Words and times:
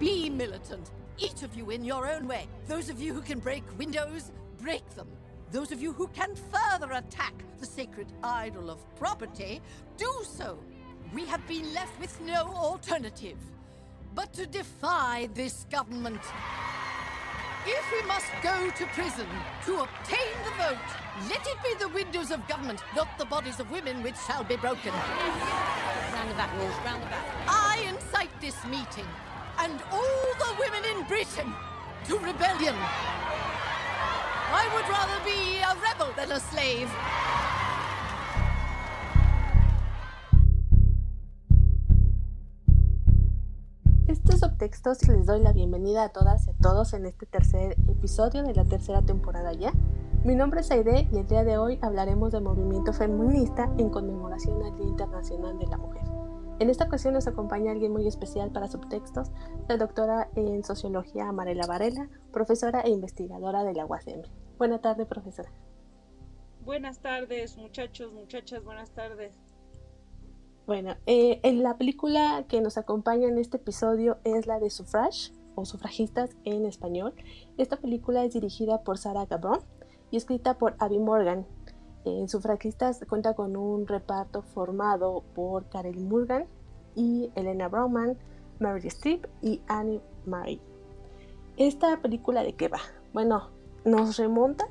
Be 0.00 0.30
militant. 0.30 0.92
Each 1.18 1.42
of 1.42 1.54
you 1.54 1.68
in 1.70 1.84
your 1.84 2.10
own 2.10 2.26
way. 2.26 2.48
Those 2.66 2.88
of 2.88 2.98
you 2.98 3.12
who 3.12 3.20
can 3.20 3.38
break 3.38 3.62
windows, 3.78 4.32
break 4.58 4.88
them. 4.96 5.06
Those 5.52 5.72
of 5.72 5.82
you 5.82 5.92
who 5.92 6.06
can 6.08 6.34
further 6.34 6.92
attack 6.92 7.34
the 7.58 7.66
sacred 7.66 8.06
idol 8.24 8.70
of 8.70 8.78
property, 8.96 9.60
do 9.98 10.10
so. 10.24 10.58
We 11.12 11.26
have 11.26 11.46
been 11.46 11.74
left 11.74 12.00
with 12.00 12.18
no 12.22 12.46
alternative 12.46 13.36
but 14.14 14.32
to 14.32 14.46
defy 14.46 15.28
this 15.34 15.66
government. 15.70 16.22
If 17.66 17.92
we 17.92 18.08
must 18.08 18.26
go 18.42 18.70
to 18.70 18.86
prison 18.94 19.26
to 19.66 19.80
obtain 19.82 20.32
the 20.44 20.50
vote, 20.52 20.78
let 21.28 21.46
it 21.46 21.58
be 21.62 21.74
the 21.78 21.90
windows 21.90 22.30
of 22.30 22.48
government, 22.48 22.80
not 22.96 23.18
the 23.18 23.26
bodies 23.26 23.60
of 23.60 23.70
women, 23.70 24.02
which 24.02 24.16
shall 24.26 24.44
be 24.44 24.56
broken. 24.56 24.92
Round 24.94 26.30
the 26.30 26.34
back, 26.34 26.50
round 26.86 27.02
the 27.02 27.06
back. 27.06 27.24
I 27.46 27.84
incite 27.86 28.30
this 28.40 28.64
meeting 28.64 29.06
and 29.62 29.80
all 29.92 30.26
the 30.38 30.50
women 30.58 30.82
in 30.92 31.06
Britain 31.06 31.52
to 32.06 32.16
rebellion. 32.18 32.74
I 34.52 34.64
would 34.74 34.88
rather 34.88 35.20
be 35.24 35.60
a 35.60 35.74
rebel 35.84 36.12
than 36.16 36.32
a 36.32 36.40
slave. 36.40 36.88
Estos 44.08 44.40
subtextos 44.40 45.06
les 45.06 45.26
doy 45.26 45.40
la 45.40 45.52
bienvenida 45.52 46.04
a 46.04 46.08
todas 46.08 46.48
y 46.48 46.50
a 46.50 46.54
todos 46.54 46.94
en 46.94 47.06
este 47.06 47.26
tercer 47.26 47.76
episodio 47.88 48.42
de 48.42 48.54
la 48.54 48.64
tercera 48.64 49.02
temporada 49.02 49.52
ya. 49.52 49.72
Mi 50.24 50.34
nombre 50.34 50.60
es 50.60 50.70
Aide 50.70 51.08
y 51.12 51.18
el 51.18 51.26
día 51.26 51.44
de 51.44 51.58
hoy 51.58 51.78
hablaremos 51.82 52.32
del 52.32 52.42
movimiento 52.42 52.92
feminista 52.92 53.70
en 53.78 53.90
conmemoración 53.90 54.62
al 54.64 54.74
Día 54.76 54.86
Internacional 54.86 55.58
de 55.58 55.66
la 55.66 55.76
Mujer. 55.76 56.02
En 56.60 56.68
esta 56.68 56.84
ocasión 56.84 57.14
nos 57.14 57.26
acompaña 57.26 57.72
alguien 57.72 57.90
muy 57.90 58.06
especial 58.06 58.50
para 58.50 58.68
subtextos, 58.68 59.30
la 59.66 59.78
doctora 59.78 60.28
en 60.36 60.62
Sociología 60.62 61.26
Amarela 61.26 61.66
Varela, 61.66 62.10
profesora 62.32 62.82
e 62.82 62.90
investigadora 62.90 63.64
de 63.64 63.72
la 63.72 63.86
UASM. 63.86 64.20
Buenas 64.58 64.82
tardes, 64.82 65.06
profesora. 65.06 65.50
Buenas 66.62 66.98
tardes, 66.98 67.56
muchachos, 67.56 68.12
muchachas, 68.12 68.62
buenas 68.62 68.90
tardes. 68.90 69.34
Bueno, 70.66 70.96
eh, 71.06 71.40
en 71.44 71.62
la 71.62 71.78
película 71.78 72.44
que 72.46 72.60
nos 72.60 72.76
acompaña 72.76 73.26
en 73.26 73.38
este 73.38 73.56
episodio 73.56 74.18
es 74.24 74.46
la 74.46 74.60
de 74.60 74.68
Suffrage 74.68 75.32
o 75.54 75.64
Sufragistas 75.64 76.36
en 76.44 76.66
español. 76.66 77.14
Esta 77.56 77.78
película 77.78 78.22
es 78.22 78.34
dirigida 78.34 78.82
por 78.82 78.98
Sarah 78.98 79.24
Gabron 79.24 79.60
y 80.10 80.18
escrita 80.18 80.58
por 80.58 80.76
Abby 80.78 80.98
Morgan. 80.98 81.46
En 82.04 82.28
Sufragistas 82.28 83.04
cuenta 83.08 83.34
con 83.34 83.56
un 83.56 83.86
reparto 83.86 84.42
formado 84.42 85.24
por 85.34 85.68
Karel 85.70 86.00
Morgan 86.00 86.46
y 86.94 87.30
Elena 87.34 87.68
Brauman, 87.68 88.18
Mary 88.58 88.88
Streep 88.88 89.26
y 89.42 89.60
Annie 89.68 90.00
Murray. 90.26 90.60
¿Esta 91.56 92.00
película 92.00 92.42
de 92.42 92.54
qué 92.54 92.68
va? 92.68 92.80
Bueno, 93.12 93.48
nos 93.84 94.16
remonta 94.16 94.68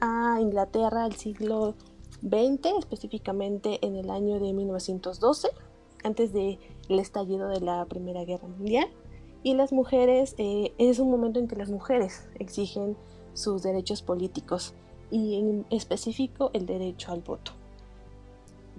a 0.00 0.38
Inglaterra 0.40 1.04
al 1.04 1.14
siglo 1.14 1.74
20, 2.22 2.78
específicamente 2.78 3.78
en 3.86 3.96
el 3.96 4.10
año 4.10 4.40
de 4.40 4.52
1912, 4.52 5.48
antes 6.04 6.32
del 6.32 6.58
estallido 6.88 7.48
de 7.48 7.60
la 7.60 7.84
Primera 7.86 8.24
Guerra 8.24 8.48
Mundial. 8.48 8.88
Y 9.42 9.54
las 9.54 9.72
mujeres, 9.72 10.34
eh, 10.38 10.74
es 10.78 10.98
un 10.98 11.10
momento 11.10 11.40
en 11.40 11.48
que 11.48 11.56
las 11.56 11.70
mujeres 11.70 12.28
exigen 12.38 12.96
sus 13.32 13.62
derechos 13.62 14.02
políticos 14.02 14.74
y 15.10 15.38
en 15.38 15.66
específico 15.70 16.50
el 16.52 16.66
derecho 16.66 17.12
al 17.12 17.20
voto. 17.20 17.52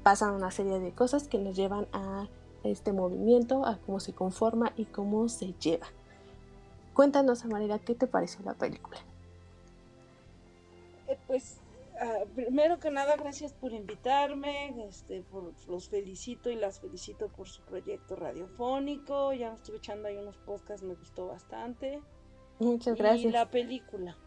Pasan 0.04 0.36
una 0.36 0.52
serie 0.52 0.80
de 0.80 0.94
cosas 0.94 1.28
que 1.28 1.38
nos 1.38 1.56
llevan 1.56 1.88
a 1.94 2.28
este 2.64 2.94
movimiento, 2.94 3.66
a 3.66 3.78
cómo 3.78 4.00
se 4.00 4.14
conforma 4.14 4.74
y 4.78 4.86
cómo 4.86 5.30
se 5.30 5.54
lleva. 5.54 5.88
Cuéntanos, 6.94 7.44
Amarela, 7.46 7.80
¿qué 7.80 7.96
te 7.96 8.08
pareció 8.08 8.44
la 8.44 8.54
película? 8.54 8.98
Eh, 11.08 11.18
pues 11.28 11.62
Uh, 12.02 12.28
primero 12.34 12.80
que 12.80 12.90
nada, 12.90 13.16
gracias 13.16 13.54
por 13.54 13.74
invitarme, 13.74 14.74
este, 14.88 15.22
por, 15.22 15.54
los 15.68 15.88
felicito 15.88 16.50
y 16.50 16.56
las 16.56 16.80
felicito 16.80 17.28
por 17.28 17.48
su 17.48 17.62
proyecto 17.62 18.16
radiofónico, 18.16 19.34
ya 19.34 19.50
me 19.50 19.56
estuve 19.56 19.78
echando 19.78 20.08
ahí 20.08 20.18
unos 20.18 20.36
podcasts, 20.38 20.82
me 20.82 20.96
gustó 20.96 21.28
bastante. 21.28 22.02
Muchas 22.58 22.98
gracias. 22.98 23.26
Y 23.26 23.32
la 23.32 23.52
película, 23.52 24.18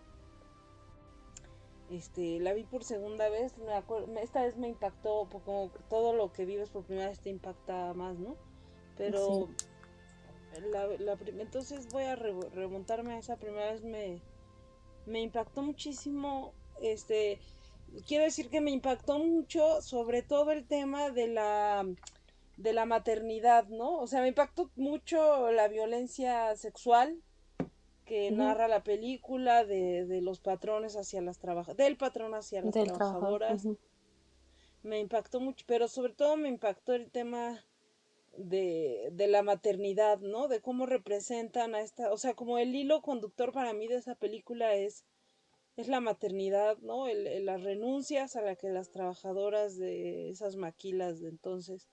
este, 1.90 2.40
la 2.40 2.52
vi 2.52 2.64
por 2.64 2.84
segunda 2.84 3.28
vez, 3.28 3.56
me 3.58 3.74
acuerdo, 3.74 4.12
esta 4.18 4.42
vez 4.42 4.56
me 4.56 4.68
impactó, 4.68 5.28
como 5.44 5.70
todo 5.88 6.12
lo 6.14 6.32
que 6.32 6.44
vives 6.44 6.70
por 6.70 6.84
primera 6.84 7.08
vez 7.08 7.20
te 7.20 7.30
impacta 7.30 7.92
más, 7.94 8.18
¿no? 8.18 8.36
Pero 8.96 9.48
sí. 9.58 10.60
la, 10.70 10.86
la 10.86 11.18
entonces 11.38 11.88
voy 11.90 12.04
a 12.04 12.16
remontarme 12.16 13.14
a 13.14 13.18
esa 13.18 13.36
primera 13.36 13.72
vez, 13.72 13.82
me, 13.82 14.20
me 15.06 15.20
impactó 15.20 15.62
muchísimo, 15.62 16.52
este 16.80 17.38
quiero 18.06 18.24
decir 18.24 18.48
que 18.48 18.60
me 18.60 18.70
impactó 18.70 19.18
mucho, 19.18 19.80
sobre 19.82 20.22
todo 20.22 20.50
el 20.52 20.66
tema 20.66 21.10
de 21.10 21.28
la 21.28 21.86
de 22.56 22.72
la 22.72 22.86
maternidad, 22.86 23.66
¿no? 23.66 23.98
O 23.98 24.06
sea, 24.06 24.20
me 24.20 24.28
impactó 24.28 24.70
mucho 24.76 25.50
la 25.50 25.68
violencia 25.68 26.54
sexual 26.56 27.20
que 28.04 28.30
uh 28.30 28.34
-huh. 28.34 28.36
narra 28.36 28.68
la 28.68 28.82
película 28.82 29.64
de, 29.64 30.06
de, 30.06 30.20
los 30.20 30.40
patrones 30.40 30.96
hacia 30.96 31.20
las 31.20 31.38
trabajadoras, 31.38 31.76
del 31.76 31.96
patrón 31.96 32.34
hacia 32.34 32.62
las 32.62 32.74
del 32.74 32.92
trabajadoras. 32.92 33.64
Uh 33.64 33.72
-huh. 33.72 33.78
Me 34.82 35.00
impactó 35.00 35.40
mucho, 35.40 35.64
pero 35.66 35.88
sobre 35.88 36.12
todo 36.12 36.36
me 36.36 36.48
impactó 36.48 36.92
el 36.92 37.10
tema 37.10 37.64
de, 38.36 39.08
de 39.12 39.26
la 39.28 39.42
maternidad, 39.42 40.18
¿no? 40.20 40.48
De 40.48 40.60
cómo 40.60 40.86
representan 40.86 41.74
a 41.74 41.80
esta, 41.80 42.12
o 42.12 42.18
sea, 42.18 42.34
como 42.34 42.58
el 42.58 42.74
hilo 42.74 43.00
conductor 43.00 43.52
para 43.52 43.72
mí 43.72 43.88
de 43.88 43.96
esa 43.96 44.14
película 44.14 44.74
es 44.74 45.04
es 45.76 45.88
la 45.88 46.00
maternidad, 46.00 46.78
¿no? 46.78 47.08
El, 47.08 47.26
el, 47.26 47.46
las 47.46 47.62
renuncias 47.62 48.36
a 48.36 48.42
la 48.42 48.56
que 48.56 48.68
las 48.68 48.90
trabajadoras 48.90 49.76
de 49.76 50.30
esas 50.30 50.56
maquilas 50.56 51.20
de 51.20 51.28
entonces 51.28 51.88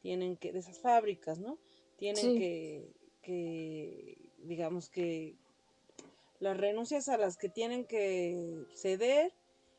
tienen 0.00 0.36
que, 0.36 0.52
de 0.52 0.58
esas 0.58 0.80
fábricas, 0.80 1.38
¿no? 1.38 1.58
Tienen 1.96 2.22
sí. 2.22 2.38
que, 2.38 2.92
que, 3.22 4.18
digamos 4.38 4.88
que, 4.88 5.36
las 6.40 6.56
renuncias 6.56 7.08
a 7.08 7.16
las 7.16 7.36
que 7.36 7.48
tienen 7.48 7.86
que 7.86 8.64
ceder 8.74 9.32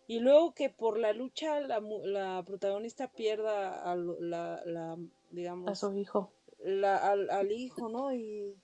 y 0.07 0.19
luego 0.19 0.53
que 0.53 0.69
por 0.69 0.97
la 0.97 1.13
lucha 1.13 1.59
la, 1.59 1.81
la 2.03 2.43
protagonista 2.45 3.11
pierda 3.11 3.83
a 3.83 3.95
la, 3.95 4.61
la, 4.65 4.97
digamos, 5.29 5.69
a 5.69 5.75
su 5.75 5.93
hijo. 5.97 6.31
La, 6.63 6.97
al, 6.97 7.29
al 7.29 7.51
hijo, 7.51 7.89
¿no? 7.89 8.13
Y 8.13 8.55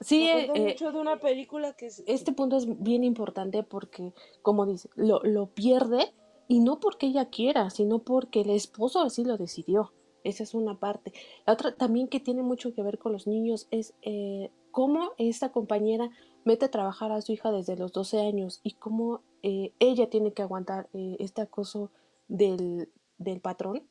Sí, 0.00 0.28
me 0.34 0.44
eh, 0.46 0.68
mucho 0.70 0.90
de 0.90 0.98
una 0.98 1.18
película 1.20 1.74
que 1.74 1.86
es... 1.86 2.02
este 2.06 2.32
punto 2.32 2.56
es 2.56 2.82
bien 2.82 3.04
importante 3.04 3.62
porque, 3.62 4.12
como 4.42 4.66
dice, 4.66 4.88
lo, 4.96 5.20
lo, 5.22 5.46
pierde 5.46 6.12
y 6.48 6.60
no 6.60 6.80
porque 6.80 7.06
ella 7.06 7.26
quiera, 7.26 7.70
sino 7.70 8.00
porque 8.00 8.40
el 8.40 8.50
esposo 8.50 9.00
así 9.00 9.24
lo 9.24 9.36
decidió. 9.36 9.92
Esa 10.24 10.42
es 10.42 10.54
una 10.54 10.80
parte. 10.80 11.12
La 11.46 11.52
otra 11.52 11.74
también 11.74 12.08
que 12.08 12.18
tiene 12.18 12.42
mucho 12.42 12.74
que 12.74 12.82
ver 12.82 12.98
con 12.98 13.12
los 13.12 13.26
niños 13.26 13.68
es 13.70 13.94
eh, 14.02 14.50
cómo 14.70 15.12
esta 15.18 15.52
compañera 15.52 16.10
mete 16.44 16.66
a 16.66 16.70
trabajar 16.70 17.12
a 17.12 17.20
su 17.20 17.32
hija 17.32 17.50
desde 17.50 17.76
los 17.76 17.92
12 17.92 18.20
años 18.20 18.60
y 18.62 18.72
cómo 18.72 19.22
eh, 19.42 19.72
ella 19.78 20.10
tiene 20.10 20.32
que 20.32 20.42
aguantar 20.42 20.88
eh, 20.92 21.16
este 21.18 21.42
acoso 21.42 21.90
del, 22.28 22.90
del 23.18 23.40
patrón, 23.40 23.82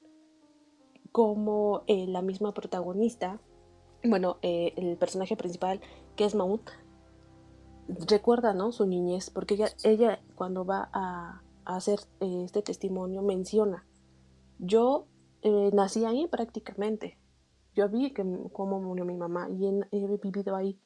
como 1.11 1.83
la 1.87 2.21
misma 2.21 2.53
protagonista 2.53 3.39
bueno, 4.03 4.37
eh, 4.41 4.73
el 4.75 4.97
personaje 4.97 5.35
principal, 5.37 5.79
que 6.15 6.25
es 6.25 6.35
Maud, 6.35 6.59
recuerda, 8.07 8.53
¿no? 8.53 8.71
Su 8.71 8.85
niñez, 8.85 9.29
porque 9.29 9.55
ella, 9.55 9.67
ella 9.83 10.21
cuando 10.35 10.65
va 10.65 10.89
a, 10.93 11.41
hacer 11.65 11.99
eh, 12.19 12.41
este 12.43 12.61
testimonio 12.61 13.21
menciona, 13.21 13.85
yo 14.59 15.07
eh, 15.41 15.71
nací 15.73 16.03
ahí 16.03 16.27
prácticamente, 16.27 17.17
yo 17.73 17.87
vi 17.89 18.13
cómo 18.51 18.81
murió 18.81 19.05
mi 19.05 19.15
mamá 19.15 19.47
y 19.49 19.67
he 19.91 20.17
vivido 20.21 20.55
ahí 20.55 20.77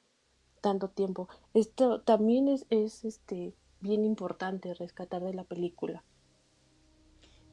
tanto 0.67 0.89
tiempo. 0.89 1.29
Esto 1.53 2.01
también 2.01 2.49
es, 2.49 2.65
es 2.69 3.05
este, 3.05 3.53
bien 3.79 4.03
importante 4.03 4.73
rescatar 4.73 5.23
de 5.23 5.33
la 5.33 5.45
película. 5.45 6.03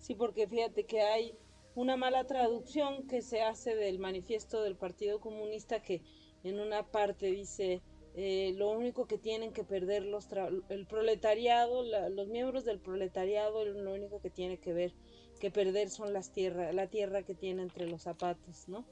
Sí, 0.01 0.17
porque 0.17 0.49
fíjate 0.49 0.85
que 0.85 1.01
hay 1.03 1.39
una 1.77 1.97
mala 1.97 2.25
traducción 2.25 3.07
que 3.07 3.23
se 3.23 3.41
hace 3.41 3.77
del 3.77 4.01
manifiesto 4.01 4.63
del 4.63 4.75
Partido 4.75 5.21
Comunista 5.21 5.81
que 5.81 6.03
en 6.43 6.59
una 6.59 6.91
parte 6.91 7.27
dice 7.27 7.83
eh, 8.17 8.53
lo 8.57 8.73
único 8.73 9.07
que 9.07 9.17
tienen 9.17 9.53
que 9.53 9.63
perder 9.63 10.03
los 10.03 10.29
el 10.69 10.87
proletariado, 10.87 11.85
los 12.11 12.27
miembros 12.27 12.65
del 12.65 12.81
proletariado, 12.81 13.65
lo 13.65 13.95
único 13.95 14.21
que 14.21 14.31
tiene 14.31 14.59
que 14.59 14.73
ver 14.73 14.93
que 15.39 15.53
perder 15.53 15.89
son 15.89 16.13
las 16.13 16.33
tierras, 16.33 16.75
la 16.75 16.89
tierra 16.89 17.23
que 17.23 17.37
tiene 17.37 17.63
entre 17.63 17.87
los 17.89 18.03
zapatos, 18.03 18.69
¿no? 18.69 18.85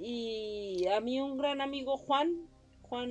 Y 0.00 0.86
a 0.86 1.00
mí 1.02 1.20
un 1.20 1.36
gran 1.36 1.60
amigo 1.60 1.98
Juan, 1.98 2.48
Juan, 2.92 3.08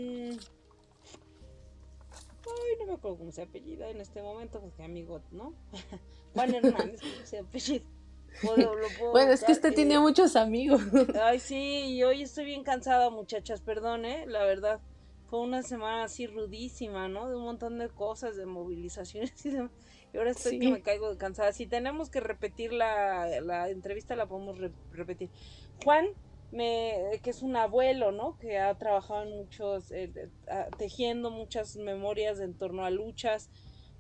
ay 2.46 2.78
no 2.80 2.86
me 2.86 2.94
acuerdo 2.94 3.18
cómo 3.18 3.32
se 3.32 3.42
apellida 3.42 3.90
en 3.90 4.00
este 4.00 4.22
momento, 4.22 4.62
porque 4.62 4.84
amigo, 4.84 5.24
¿no? 5.32 5.56
Juan 6.36 6.54
Hernández, 6.54 7.00
se 7.24 7.40
apellida. 7.40 7.84
Puedo, 8.44 8.74
puedo 9.00 9.12
bueno, 9.12 9.32
es 9.32 9.44
que 9.44 9.54
usted 9.54 9.72
eh, 9.72 9.76
tiene 9.76 9.98
muchos 9.98 10.36
amigos. 10.36 10.84
Ay, 11.24 11.40
sí, 11.40 11.96
y 11.96 12.04
hoy 12.04 12.22
estoy 12.22 12.46
bien 12.46 12.64
cansada, 12.64 13.10
muchachas, 13.10 13.62
perdón, 13.62 14.06
¿eh? 14.06 14.28
La 14.28 14.44
verdad. 14.44 14.82
fue 15.32 15.40
una 15.40 15.64
semana 15.64 16.04
así 16.04 16.28
rudísima, 16.28 17.08
¿no? 17.08 17.28
De 17.28 17.36
un 17.36 17.42
montón 17.42 17.80
de 17.80 17.90
cosas, 17.90 18.36
de 18.38 18.46
movilizaciones 18.46 19.44
y 19.48 19.50
demás. 19.50 19.72
Y 20.14 20.18
ahora 20.18 20.30
estoy 20.30 20.60
que 20.60 20.70
me 20.70 20.84
caigo 20.84 21.10
de 21.10 21.18
cansada. 21.18 21.54
Si 21.54 21.66
tenemos 21.66 22.12
que 22.12 22.20
repetir 22.20 22.72
la, 22.72 23.42
la 23.42 23.68
entrevista, 23.70 24.16
la 24.16 24.28
podemos 24.28 24.60
repetir. 24.92 25.32
Juan, 25.84 26.10
me, 26.52 27.20
que 27.24 27.30
es 27.30 27.42
un 27.42 27.56
abuelo, 27.56 28.12
¿no? 28.12 28.38
Que 28.38 28.60
ha 28.60 28.78
trabajado 28.78 29.24
en 29.24 29.38
muchos, 29.38 29.92
eh, 29.92 30.30
tejiendo 30.78 31.32
muchas 31.32 31.78
memorias 31.78 32.40
en 32.40 32.54
torno 32.54 32.86
a 32.86 32.90
luchas 32.90 33.50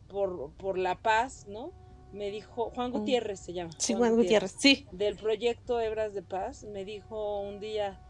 por, 0.07 0.51
por 0.57 0.77
la 0.77 1.01
paz, 1.01 1.45
¿no? 1.47 1.71
Me 2.11 2.29
dijo, 2.29 2.71
Juan 2.71 2.91
mm. 2.91 2.93
Gutiérrez 2.93 3.39
se 3.39 3.53
llama. 3.53 3.71
Sí, 3.77 3.93
Juan, 3.93 4.15
Gutiérrez, 4.15 4.53
sí. 4.57 4.85
Del 4.91 5.15
proyecto 5.15 5.79
Hebras 5.79 6.13
de 6.13 6.21
Paz, 6.21 6.65
me 6.65 6.83
dijo 6.83 7.39
un 7.39 7.59
día, 7.59 8.01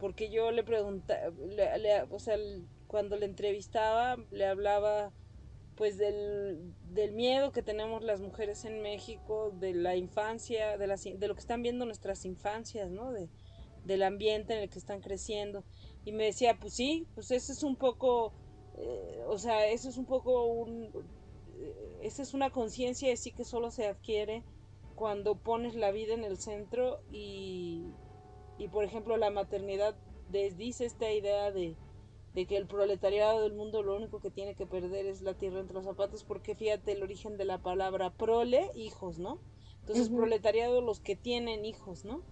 porque 0.00 0.28
yo 0.28 0.50
le 0.50 0.64
preguntaba, 0.64 1.30
o 2.10 2.18
sea, 2.18 2.36
cuando 2.88 3.16
le 3.16 3.26
entrevistaba, 3.26 4.16
le 4.32 4.46
hablaba 4.46 5.12
pues 5.76 5.98
del, 5.98 6.72
del, 6.90 7.12
miedo 7.12 7.50
que 7.50 7.62
tenemos 7.62 8.04
las 8.04 8.20
mujeres 8.20 8.64
en 8.64 8.80
México, 8.80 9.52
de 9.58 9.74
la 9.74 9.96
infancia, 9.96 10.78
de, 10.78 10.86
de 10.86 11.28
lo 11.28 11.34
que 11.34 11.40
están 11.40 11.62
viendo 11.62 11.84
nuestras 11.84 12.24
infancias, 12.24 12.90
¿no? 12.90 13.12
De, 13.12 13.28
del 13.84 14.02
ambiente 14.02 14.54
en 14.54 14.60
el 14.62 14.70
que 14.70 14.78
están 14.78 15.00
creciendo. 15.00 15.64
Y 16.04 16.12
me 16.12 16.24
decía, 16.24 16.58
pues 16.60 16.74
sí, 16.74 17.06
pues 17.14 17.30
eso 17.30 17.52
es 17.52 17.62
un 17.62 17.76
poco, 17.76 18.34
eh, 18.76 19.22
o 19.28 19.38
sea, 19.38 19.66
eso 19.68 19.88
es 19.88 19.96
un 19.98 20.06
poco 20.06 20.46
un, 20.46 20.90
eh, 21.58 21.98
esa 22.02 22.22
es 22.22 22.34
una 22.34 22.50
conciencia 22.50 23.08
de 23.08 23.16
sí 23.16 23.32
que 23.32 23.44
solo 23.44 23.70
se 23.70 23.86
adquiere 23.86 24.44
cuando 24.94 25.36
pones 25.42 25.74
la 25.74 25.90
vida 25.90 26.14
en 26.14 26.24
el 26.24 26.38
centro 26.38 27.00
y, 27.10 27.94
y 28.58 28.68
por 28.68 28.84
ejemplo, 28.84 29.16
la 29.16 29.30
maternidad 29.30 29.96
desdice 30.28 30.84
esta 30.86 31.10
idea 31.12 31.50
de, 31.52 31.76
de 32.34 32.46
que 32.46 32.56
el 32.56 32.66
proletariado 32.66 33.42
del 33.42 33.54
mundo 33.54 33.82
lo 33.82 33.96
único 33.96 34.20
que 34.20 34.30
tiene 34.30 34.54
que 34.56 34.66
perder 34.66 35.06
es 35.06 35.22
la 35.22 35.34
tierra 35.34 35.60
entre 35.60 35.74
los 35.74 35.84
zapatos, 35.84 36.24
porque 36.24 36.54
fíjate 36.54 36.92
el 36.92 37.02
origen 37.02 37.36
de 37.36 37.44
la 37.44 37.62
palabra 37.62 38.10
prole, 38.16 38.70
hijos, 38.74 39.18
¿no? 39.18 39.40
Entonces, 39.80 40.10
proletariado 40.10 40.80
los 40.80 41.00
que 41.00 41.14
tienen 41.16 41.64
hijos, 41.64 42.04
¿no? 42.04 42.22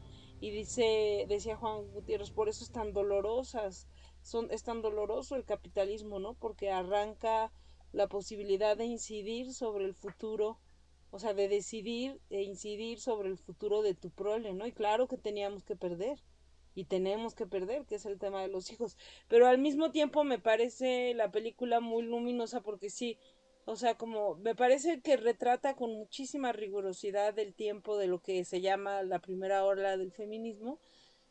Y 0.43 0.51
dice, 0.51 1.25
decía 1.29 1.57
Juan 1.57 1.89
Gutiérrez, 1.93 2.33
por 2.33 2.49
eso 2.49 2.65
es 2.65 2.73
tan 2.73 2.93
dolorosas, 2.93 3.87
son, 4.23 4.51
es 4.51 4.65
tan 4.65 4.83
doloroso 4.83 5.37
el 5.37 5.45
capitalismo, 5.45 6.19
¿no? 6.19 6.35
Porque 6.35 6.69
arranca 6.69 7.53
la 7.93 8.09
posibilidad 8.09 8.77
de 8.77 8.87
incidir 8.87 9.55
sobre 9.55 9.85
el 9.85 9.95
futuro, 9.95 10.59
o 11.13 11.21
sea, 11.21 11.33
de 11.33 11.47
decidir 11.47 12.21
e 12.29 12.43
incidir 12.43 12.99
sobre 12.99 13.29
el 13.29 13.39
futuro 13.39 13.83
de 13.83 13.95
tu 13.95 14.11
prole, 14.11 14.53
¿no? 14.53 14.67
Y 14.67 14.73
claro 14.73 15.07
que 15.07 15.17
teníamos 15.17 15.63
que 15.63 15.77
perder, 15.77 16.19
y 16.75 16.87
tenemos 16.87 17.37
que 17.37 17.47
perder, 17.47 17.85
que 17.87 17.95
es 17.95 18.07
el 18.07 18.19
tema 18.19 18.43
de 18.43 18.49
los 18.49 18.73
hijos. 18.73 18.97
Pero 19.29 19.47
al 19.47 19.59
mismo 19.59 19.93
tiempo 19.93 20.25
me 20.25 20.41
parece 20.41 21.15
la 21.15 21.31
película 21.31 21.79
muy 21.79 22.03
luminosa 22.03 22.63
porque 22.63 22.91
sí, 22.91 23.17
o 23.65 23.77
sea, 23.77 23.95
como 23.97 24.35
me 24.37 24.55
parece 24.55 25.01
que 25.01 25.17
retrata 25.17 25.75
con 25.75 25.93
muchísima 25.93 26.53
rigurosidad 26.53 27.39
el 27.39 27.55
tiempo 27.55 27.97
de 27.97 28.09
lo 28.09 28.21
que 28.21 28.45
se 28.45 28.61
llama 28.61 29.03
la 29.03 29.21
primera 29.21 29.65
ola 29.65 29.97
del 29.97 30.13
feminismo, 30.13 30.79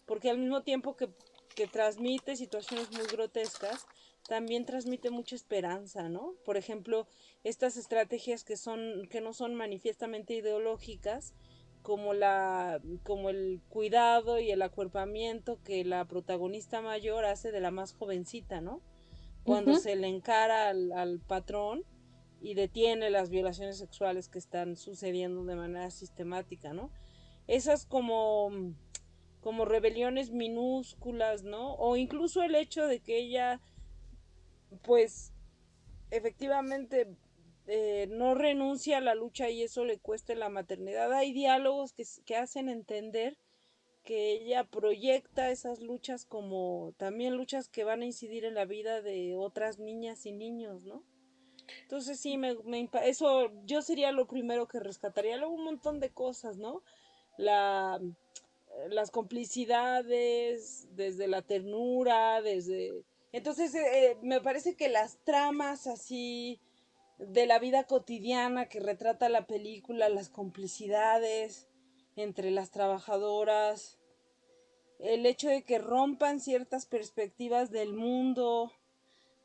porque 0.06 0.30
al 0.30 0.38
mismo 0.38 0.64
tiempo 0.64 0.96
que, 0.96 1.10
que 1.56 1.68
transmite 1.68 2.36
situaciones 2.36 2.92
muy 2.92 3.06
grotescas, 3.06 3.86
también 4.28 4.66
transmite 4.66 5.10
mucha 5.10 5.36
esperanza, 5.36 6.08
¿no? 6.08 6.36
Por 6.46 6.56
ejemplo, 6.56 7.08
estas 7.44 7.76
estrategias 7.76 8.44
que 8.44 8.56
son 8.56 9.08
que 9.10 9.20
no 9.20 9.34
son 9.34 9.56
manifiestamente 9.56 10.34
ideológicas, 10.36 11.34
como 11.82 12.14
la 12.14 12.80
como 13.04 13.30
el 13.30 13.62
cuidado 13.68 14.40
y 14.40 14.52
el 14.52 14.62
acuerpamiento 14.62 15.60
que 15.64 15.84
la 15.84 16.06
protagonista 16.06 16.82
mayor 16.82 17.26
hace 17.26 17.52
de 17.52 17.60
la 17.60 17.72
más 17.72 17.94
jovencita, 17.94 18.62
¿no? 18.62 18.82
Cuando 19.44 19.76
se 19.76 19.96
le 19.96 20.08
encara 20.08 20.70
al, 20.70 20.92
al 20.92 21.20
patrón 21.20 21.84
y 22.42 22.56
detiene 22.56 23.10
las 23.10 23.30
violaciones 23.30 23.78
sexuales 23.78 24.28
que 24.28 24.40
están 24.40 24.76
sucediendo 24.76 25.46
de 25.46 25.56
manera 25.56 25.92
sistemática, 25.92 26.74
¿no? 26.74 26.92
Esas 27.48 27.86
como, 27.86 28.50
como 29.42 29.66
rebeliones 29.66 30.32
minúsculas, 30.32 31.44
¿no? 31.44 31.76
O 31.76 31.98
incluso 31.98 32.42
el 32.42 32.56
hecho 32.56 32.88
de 32.88 33.00
que 33.00 33.18
ella, 33.18 33.62
pues, 34.82 35.34
efectivamente 36.10 37.16
eh, 37.68 38.08
no 38.10 38.34
renuncia 38.34 38.98
a 38.98 39.02
la 39.02 39.14
lucha 39.14 39.50
y 39.50 39.62
eso 39.62 39.86
le 39.86 40.00
cueste 40.00 40.36
la 40.36 40.50
maternidad. 40.50 41.14
Hay 41.14 41.34
diálogos 41.34 41.94
que, 41.94 42.04
que 42.26 42.38
hacen 42.38 42.70
entender 42.70 43.38
que 44.04 44.32
ella 44.32 44.64
proyecta 44.64 45.52
esas 45.52 45.80
luchas 45.80 46.26
como 46.26 46.94
también 46.98 47.36
luchas 47.38 47.70
que 47.70 47.84
van 47.84 48.02
a 48.02 48.06
incidir 48.06 48.46
en 48.46 48.56
la 48.56 48.66
vida 48.66 49.04
de 49.04 49.36
otras 49.36 49.78
niñas 49.78 50.26
y 50.26 50.32
niños, 50.32 50.86
¿no? 50.86 51.04
Entonces 51.84 52.20
sí, 52.20 52.38
me, 52.38 52.58
eso 53.04 53.52
yo 53.66 53.82
sería 53.82 54.12
lo 54.12 54.28
primero 54.28 54.68
que 54.68 54.80
rescataría. 54.80 55.38
Luego 55.38 55.54
un 55.54 55.64
montón 55.64 56.00
de 56.00 56.10
cosas, 56.10 56.58
¿no? 56.58 56.84
La, 57.38 58.00
las 58.90 59.12
complicidades, 59.12 60.88
desde 60.96 61.28
la 61.28 61.42
ternura, 61.42 62.42
desde... 62.42 62.94
Entonces 63.32 63.74
eh, 63.76 64.18
me 64.22 64.42
parece 64.42 64.76
que 64.76 64.90
las 64.90 65.18
tramas 65.24 65.88
así 65.88 66.60
de 67.18 67.46
la 67.46 67.60
vida 67.60 67.86
cotidiana 67.86 68.68
que 68.68 68.80
retrata 68.80 69.30
la 69.30 69.46
película, 69.46 70.10
las 70.10 70.30
complicidades 70.30 71.68
entre 72.16 72.52
las 72.52 72.72
trabajadoras, 72.72 74.00
el 75.00 75.26
hecho 75.26 75.50
de 75.50 75.64
que 75.64 75.80
rompan 75.80 76.40
ciertas 76.40 76.86
perspectivas 76.86 77.72
del 77.72 77.94
mundo, 77.94 78.72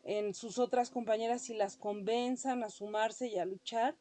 en 0.06 0.34
sus 0.34 0.58
otras 0.60 0.90
compañeras 0.90 1.50
y 1.50 1.54
las 1.54 1.76
convenzan 1.76 2.62
a 2.62 2.70
sumarse 2.70 3.26
y 3.26 3.38
a 3.38 3.44
luchar, 3.44 3.96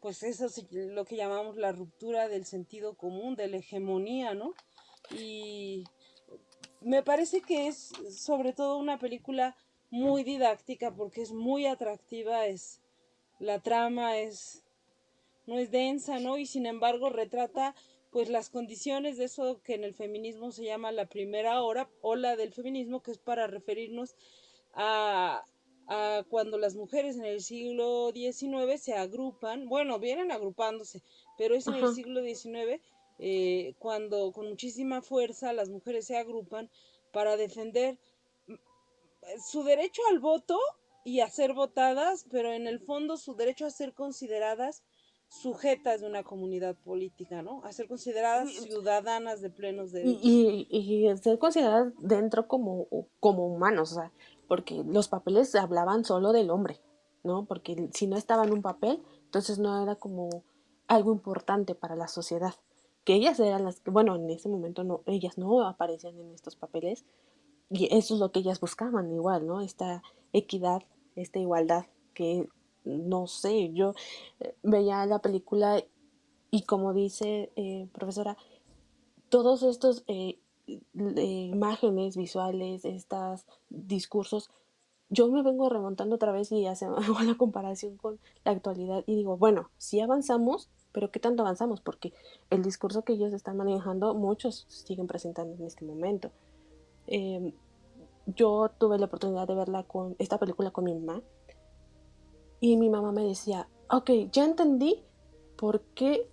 pues 0.00 0.22
eso 0.22 0.46
es 0.46 0.66
lo 0.70 1.06
que 1.06 1.16
llamamos 1.16 1.56
la 1.56 1.72
ruptura 1.72 2.28
del 2.28 2.44
sentido 2.44 2.96
común, 2.96 3.34
de 3.34 3.48
la 3.48 3.56
hegemonía, 3.56 4.34
¿no? 4.34 4.52
Y 5.10 5.84
me 6.82 7.02
parece 7.02 7.40
que 7.40 7.66
es 7.66 7.92
sobre 8.10 8.52
todo 8.52 8.76
una 8.76 8.98
película 8.98 9.56
muy 9.90 10.22
didáctica 10.22 10.94
porque 10.94 11.22
es 11.22 11.32
muy 11.32 11.64
atractiva, 11.64 12.46
es 12.46 12.82
la 13.38 13.60
trama 13.60 14.18
es 14.18 14.64
no 15.46 15.58
es 15.58 15.70
densa, 15.70 16.18
¿no? 16.18 16.36
Y 16.36 16.44
sin 16.44 16.66
embargo 16.66 17.08
retrata 17.08 17.74
pues 18.10 18.28
las 18.28 18.50
condiciones 18.50 19.16
de 19.16 19.24
eso 19.24 19.62
que 19.62 19.74
en 19.74 19.84
el 19.84 19.94
feminismo 19.94 20.52
se 20.52 20.64
llama 20.64 20.92
la 20.92 21.06
primera 21.06 21.62
hora, 21.62 21.88
ola 22.02 22.36
del 22.36 22.52
feminismo, 22.52 23.02
que 23.02 23.12
es 23.12 23.18
para 23.18 23.46
referirnos 23.46 24.14
a, 24.74 25.44
cuando 26.28 26.58
las 26.58 26.74
mujeres 26.74 27.16
en 27.16 27.24
el 27.24 27.40
siglo 27.40 28.12
XIX 28.12 28.80
se 28.80 28.94
agrupan, 28.94 29.68
bueno, 29.68 29.98
vienen 29.98 30.30
agrupándose, 30.30 31.02
pero 31.38 31.54
es 31.54 31.66
en 31.66 31.76
el 31.76 31.94
siglo 31.94 32.22
XIX 32.22 32.82
eh, 33.18 33.74
cuando 33.78 34.30
con 34.32 34.48
muchísima 34.48 35.02
fuerza 35.02 35.52
las 35.52 35.70
mujeres 35.70 36.06
se 36.06 36.16
agrupan 36.16 36.70
para 37.12 37.36
defender 37.36 37.98
mm, 38.46 38.54
su 39.44 39.64
derecho 39.64 40.02
al 40.10 40.20
voto 40.20 40.58
y 41.04 41.20
a 41.20 41.30
ser 41.30 41.54
votadas, 41.54 42.26
pero 42.30 42.52
en 42.52 42.66
el 42.66 42.80
fondo 42.80 43.16
su 43.16 43.34
derecho 43.34 43.66
a 43.66 43.70
ser 43.70 43.94
consideradas 43.94 44.84
sujetas 45.28 46.00
de 46.00 46.06
una 46.06 46.22
comunidad 46.22 46.76
política, 46.76 47.42
¿no? 47.42 47.62
A 47.64 47.72
ser 47.72 47.86
consideradas 47.88 48.50
ciudadanas 48.50 49.40
de 49.40 49.50
plenos 49.50 49.92
derechos. 49.92 50.20
Y, 50.22 50.66
y, 50.70 51.16
ser 51.18 51.38
consideradas 51.38 51.92
dentro 51.98 52.48
como, 52.48 52.86
como 53.20 53.46
humanos, 53.46 53.92
o 53.92 53.94
sea, 53.96 54.12
porque 54.48 54.82
los 54.84 55.08
papeles 55.08 55.54
hablaban 55.54 56.04
solo 56.04 56.32
del 56.32 56.50
hombre, 56.50 56.80
¿no? 57.22 57.44
Porque 57.44 57.88
si 57.92 58.06
no 58.06 58.16
estaba 58.16 58.44
en 58.44 58.52
un 58.52 58.62
papel, 58.62 59.02
entonces 59.24 59.58
no 59.58 59.80
era 59.82 59.94
como 59.94 60.42
algo 60.88 61.12
importante 61.12 61.74
para 61.74 61.94
la 61.94 62.08
sociedad. 62.08 62.54
Que 63.04 63.14
ellas 63.14 63.38
eran 63.38 63.64
las 63.64 63.80
que, 63.80 63.90
bueno, 63.90 64.16
en 64.16 64.28
ese 64.30 64.48
momento 64.48 64.84
no, 64.84 65.02
ellas 65.06 65.38
no 65.38 65.66
aparecían 65.66 66.18
en 66.18 66.32
estos 66.32 66.56
papeles 66.56 67.04
y 67.70 67.94
eso 67.94 68.14
es 68.14 68.20
lo 68.20 68.32
que 68.32 68.40
ellas 68.40 68.60
buscaban 68.60 69.12
igual, 69.12 69.46
¿no? 69.46 69.60
Esta 69.60 70.02
equidad, 70.32 70.82
esta 71.14 71.38
igualdad 71.38 71.86
que 72.14 72.48
no 72.84 73.26
sé, 73.26 73.72
yo 73.72 73.94
eh, 74.40 74.54
veía 74.62 75.04
la 75.06 75.18
película 75.18 75.82
y 76.50 76.62
como 76.62 76.94
dice 76.94 77.52
eh, 77.56 77.86
profesora, 77.92 78.36
todos 79.28 79.62
estos 79.62 80.04
eh, 80.06 80.38
imágenes 80.94 82.16
visuales, 82.16 82.84
estos 82.84 83.46
discursos, 83.70 84.50
yo 85.10 85.28
me 85.28 85.42
vengo 85.42 85.68
remontando 85.68 86.16
otra 86.16 86.32
vez 86.32 86.52
y 86.52 86.66
hago 86.66 87.20
la 87.24 87.34
comparación 87.36 87.96
con 87.96 88.18
la 88.44 88.52
actualidad 88.52 89.04
y 89.06 89.16
digo, 89.16 89.36
bueno, 89.36 89.70
sí 89.78 90.00
avanzamos, 90.00 90.68
pero 90.92 91.10
¿qué 91.10 91.20
tanto 91.20 91.42
avanzamos? 91.42 91.80
Porque 91.80 92.12
el 92.50 92.62
discurso 92.62 93.02
que 93.02 93.14
ellos 93.14 93.32
están 93.32 93.56
manejando, 93.56 94.14
muchos 94.14 94.66
siguen 94.68 95.06
presentando 95.06 95.54
en 95.54 95.64
este 95.64 95.84
momento. 95.84 96.30
Em, 97.06 97.52
yo 98.26 98.70
tuve 98.78 98.98
la 98.98 99.06
oportunidad 99.06 99.46
de 99.46 99.54
verla 99.54 99.84
con 99.84 100.14
esta 100.18 100.38
película 100.38 100.70
con 100.70 100.84
mi 100.84 100.94
mamá 100.94 101.22
y 102.60 102.76
mi 102.76 102.90
mamá 102.90 103.12
me 103.12 103.24
decía, 103.24 103.68
ok, 103.90 104.10
ya 104.30 104.44
entendí 104.44 105.02
por 105.56 105.80
qué 105.94 106.28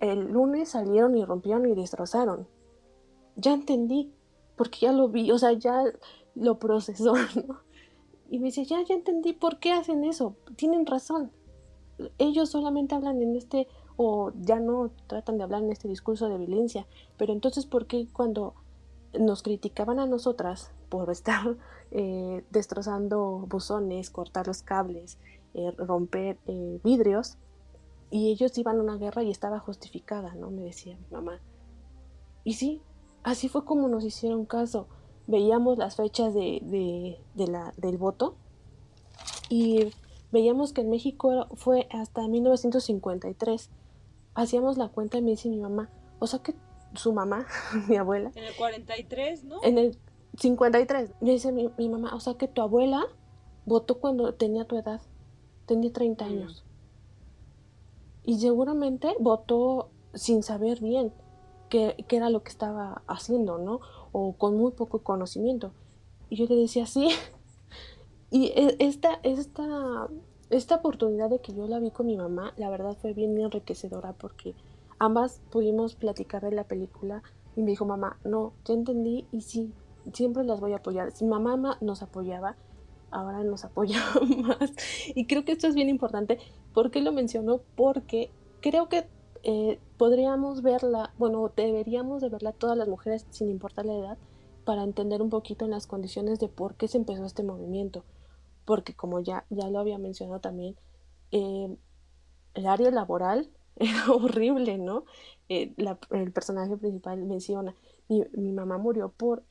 el 0.00 0.32
lunes 0.32 0.70
salieron 0.70 1.16
y 1.16 1.24
rompieron 1.24 1.66
y 1.66 1.74
destrozaron 1.74 2.46
ya 3.38 3.54
entendí, 3.54 4.12
porque 4.56 4.80
ya 4.80 4.92
lo 4.92 5.08
vi, 5.08 5.30
o 5.30 5.38
sea, 5.38 5.52
ya 5.52 5.84
lo 6.34 6.58
procesó, 6.58 7.14
¿no? 7.46 7.60
Y 8.30 8.38
me 8.38 8.46
dice, 8.46 8.64
ya, 8.64 8.82
ya 8.82 8.94
entendí 8.94 9.32
por 9.32 9.58
qué 9.58 9.72
hacen 9.72 10.04
eso. 10.04 10.36
Tienen 10.56 10.84
razón. 10.84 11.30
Ellos 12.18 12.50
solamente 12.50 12.94
hablan 12.94 13.22
en 13.22 13.34
este, 13.36 13.68
o 13.96 14.32
ya 14.38 14.60
no 14.60 14.90
tratan 15.06 15.38
de 15.38 15.44
hablar 15.44 15.62
en 15.62 15.72
este 15.72 15.88
discurso 15.88 16.28
de 16.28 16.36
violencia. 16.36 16.86
Pero 17.16 17.32
entonces, 17.32 17.64
¿por 17.64 17.86
qué 17.86 18.06
cuando 18.12 18.54
nos 19.18 19.42
criticaban 19.42 19.98
a 19.98 20.06
nosotras 20.06 20.72
por 20.90 21.10
estar 21.10 21.56
eh, 21.90 22.44
destrozando 22.50 23.46
buzones, 23.48 24.10
cortar 24.10 24.46
los 24.46 24.62
cables, 24.62 25.16
eh, 25.54 25.72
romper 25.78 26.38
eh, 26.46 26.80
vidrios, 26.84 27.38
y 28.10 28.30
ellos 28.30 28.56
iban 28.58 28.78
a 28.78 28.82
una 28.82 28.96
guerra 28.96 29.22
y 29.22 29.30
estaba 29.30 29.58
justificada, 29.58 30.34
¿no? 30.34 30.50
Me 30.50 30.62
decía 30.62 30.96
mi 30.96 31.06
mamá. 31.10 31.40
Y 32.44 32.54
sí, 32.54 32.80
así 33.22 33.48
fue 33.48 33.64
como 33.64 33.88
nos 33.88 34.04
hicieron 34.04 34.44
caso. 34.44 34.86
Veíamos 35.26 35.76
las 35.76 35.96
fechas 35.96 36.32
de, 36.32 37.18
la, 37.36 37.72
del 37.76 37.98
voto 37.98 38.36
y 39.50 39.92
veíamos 40.32 40.72
que 40.72 40.80
en 40.80 40.90
México 40.90 41.46
fue 41.54 41.86
hasta 41.90 42.26
1953. 42.26 43.70
Hacíamos 44.34 44.78
la 44.78 44.88
cuenta 44.88 45.18
y 45.18 45.22
me 45.22 45.32
dice 45.32 45.48
mi 45.48 45.58
mamá, 45.58 45.90
o 46.18 46.26
sea 46.26 46.38
que 46.40 46.54
su 46.94 47.12
mamá, 47.12 47.46
mi 47.88 47.96
abuela. 47.96 48.32
En 48.34 48.44
el 48.44 48.56
43, 48.56 49.44
¿no? 49.44 49.62
En 49.62 49.78
el 49.78 49.98
53. 50.38 51.10
Me 51.20 51.32
dice 51.32 51.52
mi, 51.52 51.70
mi 51.76 51.88
mamá, 51.88 52.14
o 52.14 52.20
sea 52.20 52.34
que 52.34 52.48
tu 52.48 52.62
abuela 52.62 53.04
votó 53.66 53.98
cuando 53.98 54.32
tenía 54.34 54.64
tu 54.64 54.78
edad, 54.78 55.00
tenía 55.66 55.92
30 55.92 56.24
mm. 56.24 56.28
años. 56.28 56.64
Y 58.24 58.38
seguramente 58.38 59.14
votó 59.20 59.90
sin 60.14 60.42
saber 60.42 60.80
bien 60.80 61.12
qué, 61.68 61.96
era 62.10 62.30
lo 62.30 62.42
que 62.42 62.50
estaba 62.50 63.02
haciendo, 63.06 63.58
¿no? 63.58 63.80
O 64.12 64.32
con 64.32 64.56
muy 64.56 64.72
poco 64.72 65.00
conocimiento. 65.00 65.72
Y 66.30 66.36
yo 66.36 66.46
le 66.46 66.56
decía, 66.56 66.86
sí. 66.86 67.10
Y 68.30 68.48
e, 68.48 68.76
esta, 68.78 69.20
esta, 69.22 70.08
esta 70.50 70.74
oportunidad 70.74 71.30
de 71.30 71.38
que 71.38 71.54
yo 71.54 71.66
la 71.66 71.78
vi 71.78 71.90
con 71.90 72.04
mi 72.04 72.18
mamá, 72.18 72.52
la 72.58 72.68
verdad 72.68 72.94
fue 73.00 73.14
bien 73.14 73.38
enriquecedora 73.38 74.12
porque 74.12 74.54
ambas 74.98 75.40
pudimos 75.50 75.94
platicar 75.94 76.42
de 76.42 76.52
la 76.52 76.64
película 76.64 77.22
y 77.56 77.62
me 77.62 77.70
dijo, 77.70 77.86
mamá, 77.86 78.18
no, 78.24 78.52
ya 78.66 78.74
entendí 78.74 79.26
y 79.32 79.40
sí, 79.40 79.72
siempre 80.12 80.44
las 80.44 80.60
voy 80.60 80.74
a 80.74 80.76
apoyar. 80.76 81.10
Si 81.12 81.24
mamá 81.24 81.78
nos 81.80 82.02
apoyaba, 82.02 82.56
ahora 83.10 83.42
nos 83.44 83.64
apoya 83.64 83.98
más. 84.42 84.72
Y 85.14 85.26
creo 85.26 85.44
que 85.44 85.52
esto 85.52 85.66
es 85.66 85.74
bien 85.74 85.88
importante. 85.88 86.38
¿Por 86.74 86.90
qué 86.90 87.00
lo 87.00 87.12
menciono? 87.12 87.60
Porque 87.76 88.30
creo 88.60 88.88
que 88.88 89.06
eh, 89.42 89.78
podríamos 89.98 90.62
verla, 90.62 91.12
bueno, 91.18 91.52
deberíamos 91.54 92.22
de 92.22 92.28
verla 92.30 92.52
todas 92.52 92.78
las 92.78 92.88
mujeres 92.88 93.26
sin 93.30 93.50
importar 93.50 93.84
la 93.84 93.94
edad 93.94 94.18
para 94.64 94.84
entender 94.84 95.22
un 95.22 95.30
poquito 95.30 95.64
en 95.64 95.72
las 95.72 95.86
condiciones 95.86 96.38
de 96.38 96.48
por 96.48 96.74
qué 96.76 96.88
se 96.88 96.98
empezó 96.98 97.24
este 97.24 97.42
movimiento. 97.42 98.04
Porque 98.64 98.94
como 98.94 99.20
ya, 99.20 99.44
ya 99.50 99.68
lo 99.70 99.78
había 99.78 99.98
mencionado 99.98 100.40
también, 100.40 100.76
eh, 101.32 101.76
el 102.54 102.66
área 102.66 102.90
laboral 102.90 103.50
era 103.76 104.12
horrible, 104.12 104.78
¿no? 104.78 105.04
Eh, 105.48 105.74
el 106.10 106.32
personaje 106.32 106.76
principal 106.76 107.22
menciona, 107.24 107.74
mi, 108.08 108.24
mi 108.32 108.52
mamá 108.52 108.78
murió 108.78 109.10
por, 109.10 109.44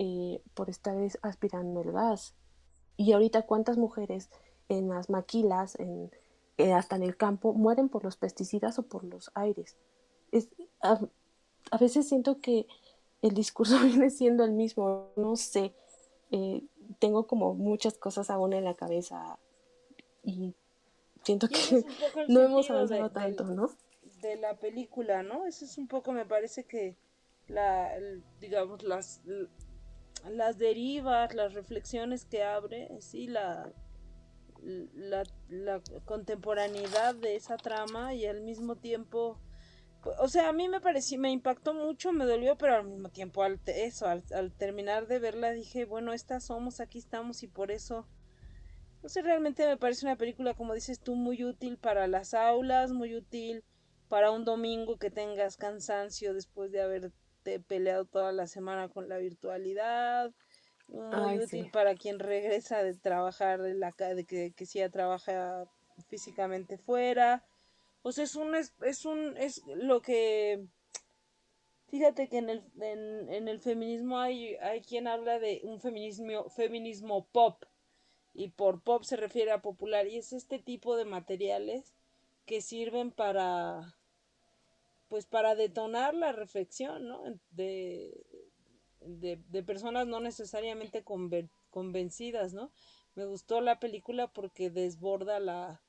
por 0.53 0.69
estar 0.69 0.95
aspirando 1.21 1.81
el 1.81 1.91
gas 1.91 2.35
y 2.97 3.11
ahorita 3.11 3.43
cuántas 3.43 3.77
mujeres 3.77 4.29
en 4.69 4.89
las 4.89 5.09
maquilas, 5.09 5.79
en, 5.79 6.11
eh, 6.57 6.73
hasta 6.73 6.95
en 6.95 7.03
el 7.03 7.15
campo, 7.15 7.53
mueren 7.53 7.89
por 7.89 8.03
los 8.03 8.17
pesticidas 8.17 8.79
o 8.79 8.83
por 8.83 9.03
los 9.03 9.31
aires. 9.35 9.77
Es, 10.31 10.49
a, 10.81 10.99
veces 11.79 12.07
siento 12.07 12.39
que 12.39 12.67
el 13.21 13.33
discurso 13.33 13.79
viene 13.83 14.09
siendo 14.09 14.43
el 14.43 14.51
mismo, 14.51 15.11
no 15.15 15.35
sé, 15.35 15.73
eh, 16.31 16.63
tengo 16.99 17.27
como 17.27 17.53
muchas 17.53 17.97
cosas 17.97 18.29
aún 18.29 18.53
en 18.53 18.63
la 18.63 18.73
cabeza 18.73 19.37
y 20.23 20.53
siento 21.23 21.47
que 21.47 21.85
no 22.27 22.41
hemos 22.41 22.69
avanzado 22.69 23.11
tanto, 23.11 23.43
¿no? 23.45 23.69
De 24.21 24.35
la 24.35 24.55
película, 24.55 25.23
¿no? 25.23 25.45
Eso 25.45 25.65
es 25.65 25.77
un 25.77 25.87
poco, 25.87 26.11
me 26.11 26.25
parece 26.25 26.63
que 26.63 26.95
la, 27.47 27.91
digamos, 28.39 28.83
las, 28.83 29.21
las 30.29 30.57
derivas, 30.57 31.33
las 31.33 31.53
reflexiones 31.53 32.25
que 32.25 32.43
abre, 32.43 32.89
sí, 32.99 33.27
la, 33.27 33.71
la, 34.63 35.23
la 35.49 35.81
contemporaneidad 36.05 37.15
de 37.15 37.35
esa 37.35 37.57
trama 37.57 38.13
y 38.13 38.25
al 38.25 38.41
mismo 38.41 38.75
tiempo 38.75 39.37
o 40.19 40.27
sea, 40.27 40.49
a 40.49 40.53
mí 40.53 40.67
me 40.69 40.81
pareció, 40.81 41.19
me 41.19 41.31
impactó 41.31 41.73
mucho, 41.73 42.11
me 42.11 42.25
dolió, 42.25 42.57
pero 42.57 42.75
al 42.75 42.85
mismo 42.85 43.09
tiempo, 43.09 43.43
al, 43.43 43.59
eso, 43.65 44.07
al, 44.07 44.23
al, 44.33 44.51
terminar 44.53 45.07
de 45.07 45.19
verla, 45.19 45.51
dije, 45.51 45.85
bueno, 45.85 46.13
estas 46.13 46.45
somos, 46.45 46.79
aquí 46.79 46.97
estamos 46.97 47.43
y 47.43 47.47
por 47.47 47.71
eso, 47.71 48.07
no 49.03 49.09
sé, 49.09 49.21
realmente 49.21 49.65
me 49.65 49.77
parece 49.77 50.05
una 50.05 50.15
película, 50.15 50.53
como 50.53 50.73
dices 50.73 50.99
tú, 50.99 51.15
muy 51.15 51.43
útil 51.43 51.77
para 51.77 52.07
las 52.07 52.33
aulas, 52.33 52.91
muy 52.91 53.15
útil 53.15 53.63
para 54.07 54.31
un 54.31 54.45
domingo 54.45 54.97
que 54.97 55.11
tengas 55.11 55.57
cansancio 55.57 56.33
después 56.33 56.71
de 56.71 56.81
haber 56.81 57.11
peleado 57.67 58.05
toda 58.05 58.31
la 58.31 58.47
semana 58.47 58.89
con 58.89 59.07
la 59.09 59.17
virtualidad, 59.17 60.31
muy 60.87 61.39
útil 61.39 61.69
para 61.71 61.95
quien 61.95 62.19
regresa 62.19 62.83
de 62.83 62.93
trabajar, 62.93 63.61
de, 63.61 63.73
la, 63.73 63.91
de 63.91 64.25
que, 64.25 64.53
que 64.53 64.65
sí 64.65 64.79
trabaja 64.89 65.65
físicamente 66.07 66.77
fuera. 66.77 67.43
O 68.07 68.13
sea, 68.13 68.23
es 68.23 68.37
un, 68.37 68.55
es, 68.55 68.73
es 68.83 69.03
un, 69.03 69.35
es 69.35 69.61
lo 69.67 70.01
que, 70.01 70.65
fíjate 71.89 72.29
que 72.29 72.37
en 72.37 72.49
el, 72.49 72.63
en, 72.79 73.29
en 73.29 73.49
el 73.49 73.59
feminismo 73.59 74.17
hay, 74.17 74.55
hay 74.61 74.79
quien 74.79 75.09
habla 75.09 75.39
de 75.39 75.59
un 75.65 75.81
feminismo, 75.81 76.49
feminismo 76.49 77.27
pop, 77.33 77.65
y 78.33 78.47
por 78.47 78.81
pop 78.81 79.03
se 79.03 79.17
refiere 79.17 79.51
a 79.51 79.61
popular, 79.61 80.07
y 80.07 80.19
es 80.19 80.31
este 80.31 80.57
tipo 80.57 80.95
de 80.95 81.03
materiales 81.03 81.93
que 82.45 82.61
sirven 82.61 83.11
para 83.11 83.97
pues 85.09 85.25
para 85.25 85.55
detonar 85.55 86.13
la 86.13 86.31
reflexión, 86.31 87.09
¿no? 87.09 87.23
De, 87.51 88.25
de, 89.01 89.63
personas 89.63 90.07
no 90.07 90.21
necesariamente 90.21 91.03
convencidas, 91.71 92.53
¿no? 92.53 92.71
Me 93.15 93.25
gustó 93.25 93.59
la 93.59 93.81
película 93.81 94.31
porque 94.31 94.69
desborda 94.69 95.41
la 95.41 95.81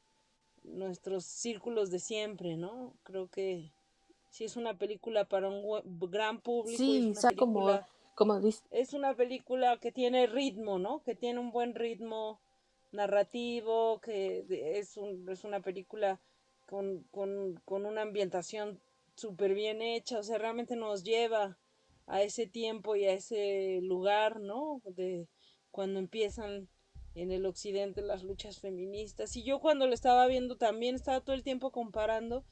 nuestros 0.69 1.25
círculos 1.25 1.91
de 1.91 1.99
siempre, 1.99 2.57
¿no? 2.57 2.95
Creo 3.03 3.29
que 3.29 3.73
sí 4.31 4.45
es 4.45 4.57
una 4.57 4.79
película 4.79 5.25
para 5.25 5.49
un 5.49 5.83
gran 6.11 6.41
público. 6.41 6.79
Sí, 6.79 7.13
es 7.17 7.37
como, 7.37 7.81
como 8.15 8.41
dice. 8.41 8.63
Es 8.71 8.93
una 8.93 9.15
película 9.15 9.79
que 9.79 9.93
tiene 9.93 10.27
ritmo, 10.27 10.79
¿no? 10.79 11.03
Que 11.03 11.15
tiene 11.15 11.41
un 11.41 11.51
buen 11.51 11.75
ritmo 11.75 12.41
narrativo, 12.93 14.01
que 14.01 14.47
es, 14.79 14.97
un, 14.97 15.29
es 15.29 15.45
una 15.45 15.61
película 15.61 16.21
con, 16.67 17.05
con, 17.11 17.61
con 17.65 17.87
una 17.87 18.03
ambientación 18.03 18.81
súper 19.15 19.55
bien 19.55 19.83
hecha, 19.83 20.21
o 20.21 20.23
sea, 20.23 20.39
realmente 20.39 20.77
nos 20.77 21.03
lleva 21.03 21.59
a 22.07 22.23
ese 22.23 22.47
tiempo 22.47 22.97
y 22.97 23.05
a 23.05 23.13
ese 23.13 23.81
lugar, 23.83 24.41
¿no? 24.41 24.81
De 24.85 25.29
cuando 25.71 25.99
empiezan 25.99 26.69
en 27.19 27.33
el 27.33 27.47
occidente 27.47 28.03
las 28.03 28.23
luchas 28.23 28.61
feministas. 28.61 29.37
Y 29.37 29.43
yo 29.43 29.61
cuando 29.61 29.87
lo 29.87 29.95
estaba 29.95 30.27
viendo 30.27 30.57
también 30.57 30.95
estaba 30.95 31.21
todo 31.21 31.35
el 31.35 31.43
tiempo 31.43 31.73
comparando 31.73 32.45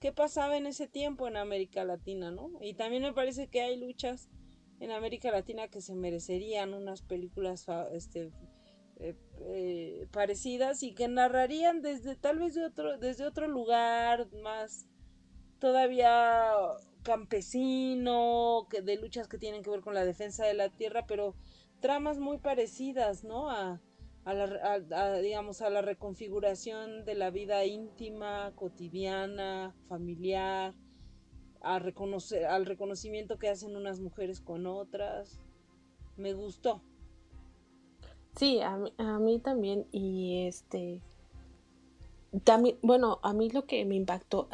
qué 0.00 0.12
pasaba 0.12 0.56
en 0.56 0.66
ese 0.66 0.88
tiempo 0.88 1.28
en 1.28 1.36
América 1.36 1.84
Latina, 1.84 2.30
¿no? 2.30 2.50
Y 2.60 2.74
también 2.74 3.02
me 3.02 3.12
parece 3.12 3.48
que 3.48 3.60
hay 3.60 3.76
luchas 3.76 4.28
en 4.80 4.90
América 4.90 5.30
Latina 5.30 5.68
que 5.68 5.80
se 5.80 5.94
merecerían 5.94 6.74
unas 6.74 7.02
películas 7.02 7.66
este, 7.92 8.32
eh, 8.96 9.14
eh, 9.40 10.06
parecidas 10.10 10.82
y 10.82 10.94
que 10.94 11.08
narrarían 11.08 11.82
desde 11.82 12.16
tal 12.16 12.38
vez 12.38 12.54
de 12.54 12.64
otro, 12.64 12.98
desde 12.98 13.26
otro 13.26 13.46
lugar 13.48 14.30
más 14.42 14.86
todavía 15.58 16.50
campesino, 17.02 18.66
que 18.70 18.82
de 18.82 18.96
luchas 18.96 19.28
que 19.28 19.38
tienen 19.38 19.62
que 19.62 19.70
ver 19.70 19.80
con 19.80 19.94
la 19.94 20.04
defensa 20.04 20.44
de 20.46 20.54
la 20.54 20.70
tierra, 20.70 21.06
pero 21.06 21.34
tramas 21.80 22.18
muy 22.18 22.38
parecidas, 22.38 23.24
¿no? 23.24 23.50
A, 23.50 23.80
a 24.24 24.32
la, 24.32 25.18
digamos, 25.20 25.60
a 25.60 25.70
la 25.70 25.82
reconfiguración 25.82 27.04
de 27.04 27.14
la 27.14 27.30
vida 27.30 27.64
íntima, 27.64 28.52
cotidiana, 28.54 29.74
familiar, 29.88 30.74
a 31.60 31.78
reconocer, 31.78 32.46
al 32.46 32.66
reconocimiento 32.66 33.38
que 33.38 33.48
hacen 33.48 33.76
unas 33.76 34.00
mujeres 34.00 34.40
con 34.40 34.66
otras. 34.66 35.40
Me 36.16 36.32
gustó. 36.32 36.80
Sí, 38.36 38.60
a 38.60 38.76
mí, 38.76 38.92
a 38.98 39.18
mí 39.18 39.38
también. 39.40 39.86
Y 39.92 40.46
este. 40.46 41.02
También, 42.44 42.78
bueno, 42.82 43.20
a 43.22 43.32
mí 43.32 43.50
lo 43.50 43.64
que 43.66 43.84
me 43.84 43.94
impactó, 43.94 44.48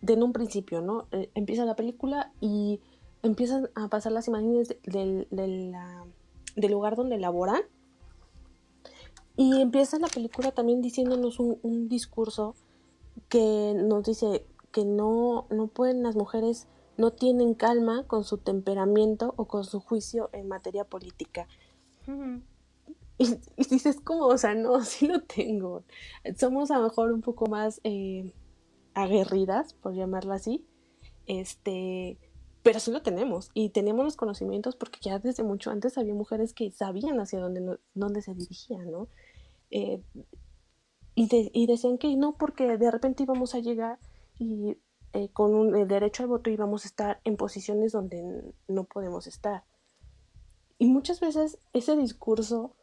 de 0.00 0.12
en 0.14 0.22
un 0.22 0.32
principio, 0.32 0.80
¿no? 0.80 1.06
Eh, 1.10 1.30
empieza 1.34 1.64
la 1.64 1.76
película 1.76 2.32
y 2.40 2.80
empiezan 3.22 3.68
a 3.74 3.88
pasar 3.88 4.12
las 4.12 4.28
imágenes 4.28 4.76
del, 4.84 5.26
del 5.30 6.70
lugar 6.70 6.96
donde 6.96 7.18
laboran. 7.18 7.62
Y 9.36 9.60
empieza 9.60 9.98
la 9.98 10.08
película 10.08 10.50
también 10.52 10.80
diciéndonos 10.80 11.38
un, 11.38 11.88
discurso 11.88 12.54
que 13.28 13.74
nos 13.76 14.04
dice 14.04 14.46
que 14.72 14.84
no, 14.84 15.46
no 15.50 15.66
pueden 15.66 16.02
las 16.02 16.16
mujeres, 16.16 16.66
no 16.96 17.12
tienen 17.12 17.54
calma 17.54 18.04
con 18.06 18.24
su 18.24 18.38
temperamento 18.38 19.34
o 19.36 19.46
con 19.46 19.64
su 19.64 19.80
juicio 19.80 20.30
en 20.32 20.48
materia 20.48 20.84
política. 20.84 21.46
y, 23.18 23.38
dices, 23.70 24.00
¿cómo? 24.02 24.26
O 24.26 24.38
sea, 24.38 24.54
no, 24.54 24.80
sí 24.84 25.06
lo 25.06 25.20
tengo. 25.20 25.84
Somos 26.36 26.70
a 26.70 26.78
lo 26.78 26.84
mejor 26.84 27.12
un 27.12 27.20
poco 27.20 27.46
más 27.46 27.80
eh, 27.84 28.32
aguerridas, 28.94 29.74
por 29.74 29.94
llamarlo 29.94 30.32
así, 30.32 30.64
este, 31.26 32.18
pero 32.62 32.80
sí 32.80 32.90
lo 32.90 33.02
tenemos 33.02 33.50
y 33.54 33.68
tenemos 33.68 34.04
los 34.04 34.16
conocimientos 34.16 34.74
porque 34.74 34.98
ya 35.00 35.18
desde 35.18 35.42
mucho 35.42 35.70
antes 35.70 35.98
había 35.98 36.14
mujeres 36.14 36.52
que 36.52 36.70
sabían 36.70 37.20
hacia 37.20 37.38
dónde, 37.38 37.78
dónde 37.94 38.22
se 38.22 38.34
dirigían, 38.34 38.90
¿no? 38.90 39.08
Eh, 39.70 40.02
y, 41.14 41.28
y, 41.52 41.66
decían 41.66 41.98
que 41.98 42.14
no, 42.16 42.36
porque 42.36 42.76
de 42.76 42.90
repente 42.90 43.22
íbamos 43.22 43.54
a 43.54 43.60
llegar 43.60 43.98
y 44.38 44.76
eh, 45.12 45.30
con 45.32 45.74
el 45.74 45.88
derecho 45.88 46.22
al 46.22 46.28
voto 46.28 46.50
íbamos 46.50 46.84
a 46.84 46.88
estar 46.88 47.20
en 47.24 47.36
posiciones 47.36 47.92
donde 47.92 48.22
no 48.68 48.84
podemos 48.84 49.26
estar. 49.26 49.64
Y 50.78 50.88
muchas 50.88 51.20
veces 51.20 51.58
ese 51.72 51.96
discurso 51.96 52.76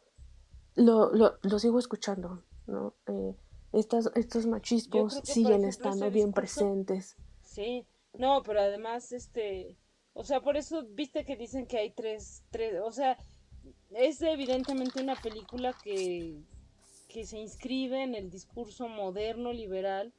lo, 0.75 1.11
lo, 1.13 1.59
sigo 1.59 1.77
escuchando, 1.77 2.43
¿no? 2.65 2.95
Eh, 3.07 3.35
estos 3.73 4.45
machismos 4.47 5.21
siguen 5.23 5.63
estando 5.63 6.09
bien 6.09 6.33
presentes. 6.33 7.15
Sí, 7.41 7.85
no, 8.13 8.41
pero 8.43 8.61
además, 8.61 9.11
este, 9.11 9.77
o 10.13 10.23
sea, 10.23 10.41
por 10.41 10.57
eso 10.57 10.83
viste 10.89 11.25
que 11.25 11.35
dicen 11.35 11.67
que 11.67 11.77
hay 11.77 11.91
tres, 11.91 12.43
tres, 12.49 12.81
o 12.83 12.91
sea, 12.91 13.17
es 13.91 14.21
evidentemente 14.21 15.01
una 15.01 15.15
película 15.15 15.75
que, 15.83 16.41
que 17.13 17.25
se 17.25 17.38
inscribe 17.38 18.01
en 18.01 18.15
el 18.15 18.32
discurso 18.32 18.89
moderno 18.89 19.53
liberal, 19.53 20.12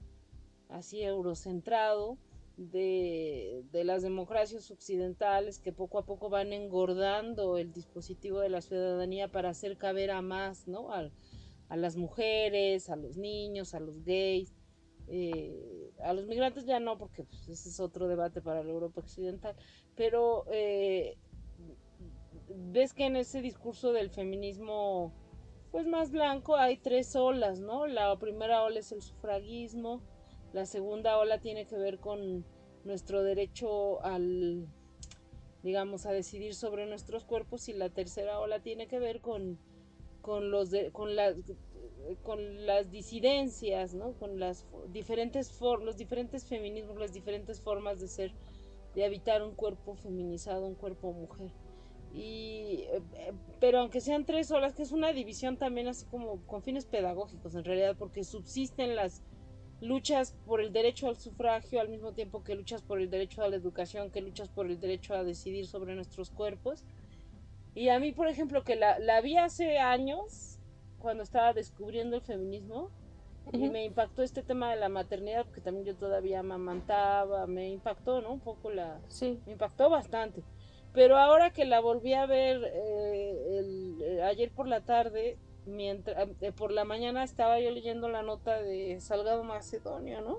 así 0.68 1.02
eurocentrado, 1.02 2.16
de, 2.56 3.64
de, 3.72 3.82
las 3.82 4.02
democracias 4.02 4.70
occidentales 4.70 5.58
que 5.58 5.72
poco 5.72 5.98
a 5.98 6.06
poco 6.06 6.30
van 6.30 6.52
engordando 6.52 7.58
el 7.58 7.72
dispositivo 7.72 8.38
de 8.38 8.48
la 8.48 8.60
ciudadanía 8.60 9.26
para 9.26 9.48
hacer 9.48 9.76
caber 9.76 10.12
a 10.12 10.22
más, 10.22 10.68
¿no? 10.68 10.92
A, 10.92 11.10
a 11.68 11.76
las 11.76 11.96
mujeres, 11.96 12.88
a 12.90 12.94
los 12.94 13.16
niños, 13.16 13.74
a 13.74 13.80
los 13.80 14.04
gays, 14.04 14.54
eh, 15.08 15.90
a 16.00 16.12
los 16.12 16.26
migrantes 16.26 16.64
ya 16.64 16.78
no, 16.78 16.96
porque 16.96 17.24
pues, 17.24 17.48
ese 17.48 17.70
es 17.70 17.80
otro 17.80 18.06
debate 18.06 18.40
para 18.40 18.62
la 18.62 18.70
Europa 18.70 19.00
occidental, 19.00 19.56
pero 19.96 20.44
eh, 20.52 21.16
ves 22.70 22.94
que 22.94 23.06
en 23.06 23.16
ese 23.16 23.42
discurso 23.42 23.92
del 23.92 24.10
feminismo 24.10 25.12
pues 25.74 25.88
más 25.88 26.12
blanco 26.12 26.54
hay 26.54 26.76
tres 26.76 27.16
olas, 27.16 27.58
¿no? 27.58 27.88
La 27.88 28.16
primera 28.16 28.62
ola 28.62 28.78
es 28.78 28.92
el 28.92 29.02
sufragismo, 29.02 30.02
la 30.52 30.66
segunda 30.66 31.18
ola 31.18 31.40
tiene 31.40 31.66
que 31.66 31.76
ver 31.76 31.98
con 31.98 32.44
nuestro 32.84 33.24
derecho 33.24 34.00
al, 34.04 34.68
digamos, 35.64 36.06
a 36.06 36.12
decidir 36.12 36.54
sobre 36.54 36.86
nuestros 36.86 37.24
cuerpos 37.24 37.68
y 37.68 37.72
la 37.72 37.88
tercera 37.88 38.38
ola 38.38 38.60
tiene 38.60 38.86
que 38.86 39.00
ver 39.00 39.20
con, 39.20 39.58
con 40.20 40.52
los 40.52 40.70
con 40.92 41.16
las 41.16 41.34
con 42.22 42.66
las 42.66 42.92
disidencias, 42.92 43.94
¿no? 43.94 44.12
Con 44.12 44.38
las 44.38 44.66
diferentes 44.92 45.60
los 45.60 45.96
diferentes 45.96 46.46
feminismos, 46.46 46.98
las 46.98 47.12
diferentes 47.12 47.60
formas 47.60 47.98
de 47.98 48.06
ser, 48.06 48.32
de 48.94 49.04
habitar 49.04 49.42
un 49.42 49.56
cuerpo 49.56 49.96
feminizado, 49.96 50.66
un 50.66 50.76
cuerpo 50.76 51.12
mujer. 51.12 51.50
Y, 52.14 52.86
eh, 52.92 53.32
pero 53.58 53.80
aunque 53.80 54.00
sean 54.00 54.24
tres 54.24 54.50
olas, 54.52 54.74
que 54.74 54.82
es 54.82 54.92
una 54.92 55.12
división 55.12 55.56
también 55.56 55.88
así 55.88 56.06
como 56.06 56.38
con 56.46 56.62
fines 56.62 56.86
pedagógicos 56.86 57.54
en 57.56 57.64
realidad, 57.64 57.96
porque 57.98 58.22
subsisten 58.22 58.94
las 58.94 59.22
luchas 59.80 60.36
por 60.46 60.60
el 60.60 60.72
derecho 60.72 61.08
al 61.08 61.16
sufragio 61.16 61.80
al 61.80 61.88
mismo 61.88 62.12
tiempo 62.12 62.44
que 62.44 62.54
luchas 62.54 62.82
por 62.82 63.00
el 63.00 63.10
derecho 63.10 63.42
a 63.42 63.48
la 63.48 63.56
educación, 63.56 64.10
que 64.10 64.20
luchas 64.20 64.48
por 64.48 64.66
el 64.66 64.78
derecho 64.78 65.14
a 65.14 65.24
decidir 65.24 65.66
sobre 65.66 65.94
nuestros 65.96 66.30
cuerpos. 66.30 66.84
Y 67.74 67.88
a 67.88 67.98
mí, 67.98 68.12
por 68.12 68.28
ejemplo, 68.28 68.62
que 68.62 68.76
la, 68.76 69.00
la 69.00 69.20
vi 69.20 69.36
hace 69.36 69.78
años, 69.78 70.60
cuando 71.00 71.24
estaba 71.24 71.52
descubriendo 71.52 72.16
el 72.16 72.22
feminismo, 72.22 72.90
y 73.52 73.68
me 73.68 73.84
impactó 73.84 74.22
este 74.22 74.42
tema 74.42 74.70
de 74.70 74.76
la 74.76 74.88
maternidad, 74.88 75.44
porque 75.44 75.60
también 75.60 75.84
yo 75.84 75.94
todavía 75.96 76.40
amamantaba, 76.40 77.46
me 77.46 77.68
impactó, 77.68 78.22
¿no? 78.22 78.32
Un 78.32 78.40
poco 78.40 78.70
la... 78.70 79.00
Sí. 79.08 79.38
Me 79.44 79.52
impactó 79.52 79.90
bastante. 79.90 80.42
Pero 80.94 81.18
ahora 81.18 81.50
que 81.50 81.64
la 81.64 81.80
volví 81.80 82.14
a 82.14 82.24
ver 82.24 82.62
eh, 82.72 83.58
el, 83.58 84.00
eh, 84.00 84.22
ayer 84.22 84.52
por 84.52 84.68
la 84.68 84.80
tarde, 84.80 85.36
mientras 85.66 86.28
eh, 86.40 86.52
por 86.52 86.70
la 86.70 86.84
mañana 86.84 87.24
estaba 87.24 87.58
yo 87.58 87.72
leyendo 87.72 88.08
la 88.08 88.22
nota 88.22 88.62
de 88.62 89.00
Salgado 89.00 89.42
Macedonio, 89.42 90.20
¿no? 90.20 90.38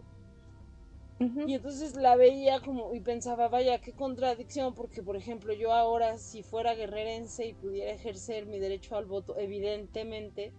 Y 1.47 1.53
entonces 1.53 1.95
la 1.95 2.15
veía 2.17 2.59
como 2.59 2.93
y 2.93 2.99
pensaba, 2.99 3.47
vaya, 3.47 3.79
qué 3.79 3.93
contradicción, 3.93 4.73
porque 4.73 5.01
por 5.01 5.15
ejemplo 5.15 5.53
yo 5.53 5.71
ahora 5.71 6.17
si 6.17 6.43
fuera 6.43 6.73
guerrerense 6.73 7.47
y 7.47 7.53
pudiera 7.53 7.91
ejercer 7.91 8.45
mi 8.45 8.59
derecho 8.59 8.97
al 8.97 9.05
voto, 9.05 9.37
evidentemente 9.37 10.51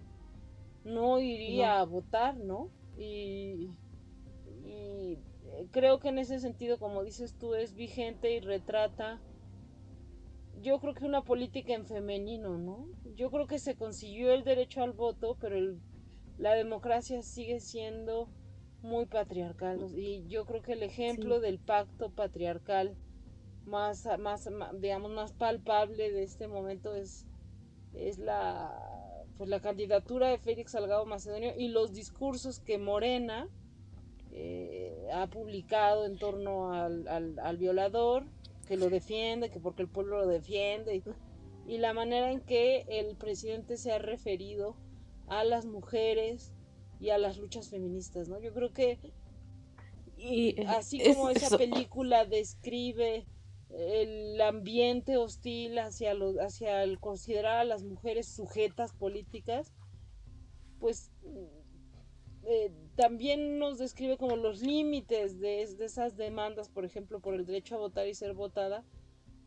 no 0.84 1.20
iría 1.20 1.78
a 1.78 1.84
votar, 1.84 2.36
¿no? 2.36 2.70
Y, 2.98 3.68
y 4.64 5.18
creo 5.72 6.00
que 6.00 6.08
en 6.08 6.18
ese 6.18 6.38
sentido, 6.38 6.78
como 6.78 7.02
dices 7.02 7.34
tú, 7.38 7.54
es 7.54 7.74
vigente 7.74 8.32
y 8.32 8.40
retrata 8.40 9.20
yo 10.62 10.78
creo 10.80 10.94
que 10.94 11.04
una 11.04 11.22
política 11.22 11.74
en 11.74 11.86
femenino, 11.86 12.58
¿no? 12.58 12.88
Yo 13.14 13.30
creo 13.30 13.46
que 13.46 13.58
se 13.58 13.76
consiguió 13.76 14.32
el 14.32 14.44
derecho 14.44 14.82
al 14.82 14.92
voto, 14.92 15.36
pero 15.40 15.56
la 16.38 16.54
democracia 16.54 17.22
sigue 17.22 17.60
siendo 17.60 18.28
muy 18.82 19.06
patriarcal 19.06 19.80
y 19.98 20.26
yo 20.28 20.44
creo 20.44 20.62
que 20.62 20.72
el 20.72 20.82
ejemplo 20.82 21.40
del 21.40 21.58
pacto 21.58 22.10
patriarcal 22.10 22.94
más, 23.64 24.06
más, 24.18 24.48
digamos 24.78 25.10
más 25.10 25.32
palpable 25.32 26.12
de 26.12 26.22
este 26.22 26.46
momento 26.46 26.94
es 26.94 27.26
es 27.94 28.18
la 28.18 28.78
pues 29.38 29.50
la 29.50 29.60
candidatura 29.60 30.28
de 30.28 30.38
Félix 30.38 30.72
Salgado 30.72 31.04
Macedonio 31.04 31.52
y 31.56 31.68
los 31.68 31.92
discursos 31.92 32.60
que 32.60 32.78
Morena 32.78 33.48
eh, 34.30 35.08
ha 35.12 35.26
publicado 35.26 36.06
en 36.06 36.18
torno 36.18 36.72
al, 36.72 37.08
al 37.08 37.56
violador 37.56 38.24
que 38.66 38.76
lo 38.76 38.90
defiende, 38.90 39.50
que 39.50 39.60
porque 39.60 39.82
el 39.82 39.88
pueblo 39.88 40.18
lo 40.18 40.26
defiende, 40.26 41.02
y, 41.66 41.78
la 41.78 41.92
manera 41.92 42.30
en 42.30 42.40
que 42.40 42.84
el 42.88 43.16
presidente 43.16 43.76
se 43.76 43.92
ha 43.92 43.98
referido 43.98 44.76
a 45.28 45.44
las 45.44 45.66
mujeres 45.66 46.52
y 47.00 47.10
a 47.10 47.18
las 47.18 47.38
luchas 47.38 47.70
feministas, 47.70 48.28
¿no? 48.28 48.38
Yo 48.40 48.52
creo 48.52 48.72
que 48.72 48.98
y 50.16 50.60
así 50.66 50.98
como 51.12 51.28
esa 51.28 51.58
película 51.58 52.24
describe 52.24 53.26
el 53.68 54.40
ambiente 54.40 55.18
hostil 55.18 55.78
hacia 55.78 56.14
los 56.14 56.36
hacia 56.38 56.82
el 56.82 56.98
considerar 56.98 57.58
a 57.58 57.64
las 57.64 57.82
mujeres 57.82 58.26
sujetas 58.26 58.94
políticas, 58.94 59.74
pues 60.78 61.10
eh, 62.48 62.70
también 62.94 63.58
nos 63.58 63.78
describe 63.78 64.16
como 64.16 64.36
los 64.36 64.62
límites 64.62 65.40
de, 65.40 65.62
esas 65.62 66.16
demandas, 66.16 66.68
por 66.68 66.84
ejemplo, 66.84 67.18
por 67.18 67.34
el 67.34 67.44
derecho 67.44 67.74
a 67.74 67.78
votar 67.78 68.06
y 68.06 68.14
ser 68.14 68.34
votada, 68.34 68.84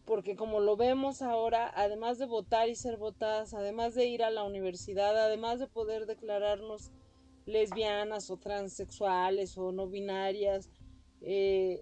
porque 0.06 0.36
como 0.36 0.60
lo 0.60 0.76
vemos 0.76 1.22
ahora, 1.22 1.72
además 1.74 2.18
de 2.18 2.26
votar 2.26 2.68
y 2.68 2.76
ser 2.76 2.98
votadas, 2.98 3.54
además 3.54 3.96
de 3.96 4.08
ir 4.08 4.22
a 4.22 4.32
la 4.32 4.44
universidad, 4.44 5.18
además 5.18 5.60
de 5.60 5.68
poder 5.68 6.08
declararnos 6.08 6.92
lesbianas 7.46 8.30
o 8.30 8.38
transexuales 8.38 9.58
o 9.58 9.72
no 9.72 9.88
binarias, 9.88 10.70
eh, 11.22 11.82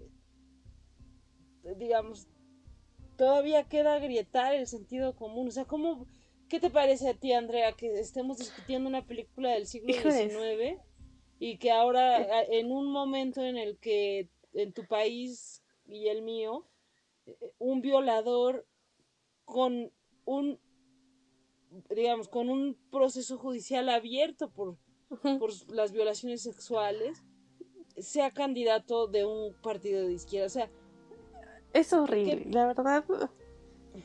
digamos, 1.76 2.28
todavía 3.16 3.64
queda 3.64 3.94
agrietar 3.94 4.54
el 4.54 4.68
sentido 4.68 5.16
común. 5.16 5.48
O 5.48 5.50
sea, 5.50 5.64
¿cómo, 5.64 6.06
¿qué 6.48 6.60
te 6.60 6.70
parece 6.70 7.08
a 7.08 7.14
ti, 7.14 7.32
Andrea, 7.32 7.72
que 7.72 7.98
estemos 7.98 8.38
discutiendo 8.38 8.88
una 8.88 9.04
película 9.04 9.50
del 9.50 9.66
siglo 9.66 9.92
XIX? 9.92 10.78
Y 11.38 11.58
que 11.58 11.70
ahora 11.70 12.42
en 12.44 12.72
un 12.72 12.90
momento 12.90 13.42
en 13.42 13.56
el 13.56 13.78
que 13.78 14.28
en 14.54 14.72
tu 14.72 14.84
país 14.86 15.62
y 15.86 16.08
el 16.08 16.22
mío, 16.22 16.66
eh, 17.26 17.52
un 17.58 17.80
violador 17.80 18.66
con 19.44 19.92
un, 20.24 20.58
digamos, 21.90 22.28
con 22.28 22.50
un 22.50 22.76
proceso 22.90 23.38
judicial 23.38 23.88
abierto 23.88 24.50
por, 24.50 24.76
por 25.38 25.50
las 25.70 25.92
violaciones 25.92 26.42
sexuales, 26.42 27.22
sea 27.96 28.30
candidato 28.32 29.06
de 29.06 29.24
un 29.24 29.54
partido 29.62 30.06
de 30.06 30.12
izquierda. 30.12 30.46
O 30.46 30.50
sea, 30.50 30.70
es 31.72 31.92
horrible, 31.92 32.46
la 32.50 32.66
verdad. 32.66 33.04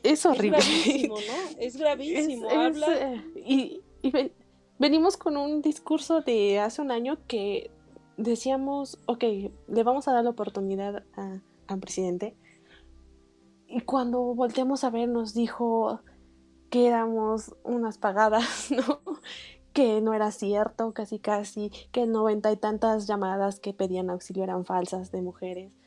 Es 0.01 0.25
horrible. 0.25 0.57
Es 0.63 0.67
gravísimo, 0.67 1.15
¿no? 1.15 1.59
Es 1.59 1.77
gravísimo. 1.77 2.49
Habla... 2.49 3.13
Eh, 3.13 3.23
y, 3.45 3.81
y 4.01 4.11
venimos 4.83 5.15
con 5.15 5.37
un 5.37 5.61
discurso 5.61 6.19
de 6.19 6.59
hace 6.59 6.81
un 6.81 6.91
año 6.91 7.17
que 7.25 7.71
decíamos, 8.17 8.99
ok, 9.05 9.23
le 9.69 9.83
vamos 9.83 10.09
a 10.09 10.11
dar 10.11 10.25
la 10.25 10.31
oportunidad 10.31 11.05
al 11.67 11.79
presidente. 11.79 12.35
Y 13.65 13.79
cuando 13.79 14.19
volteamos 14.35 14.83
a 14.83 14.89
ver 14.89 15.07
nos 15.07 15.33
dijo 15.33 16.01
que 16.69 16.85
éramos 16.85 17.55
unas 17.63 17.97
pagadas, 17.97 18.71
¿no? 18.75 18.99
Que 19.71 20.01
no 20.01 20.13
era 20.13 20.31
cierto, 20.31 20.91
casi 20.91 21.17
casi, 21.17 21.71
que 21.93 22.05
noventa 22.05 22.51
y 22.51 22.57
tantas 22.57 23.07
llamadas 23.07 23.61
que 23.61 23.73
pedían 23.73 24.09
auxilio 24.09 24.43
eran 24.43 24.65
falsas 24.65 25.13
de 25.13 25.21
mujeres. 25.21 25.77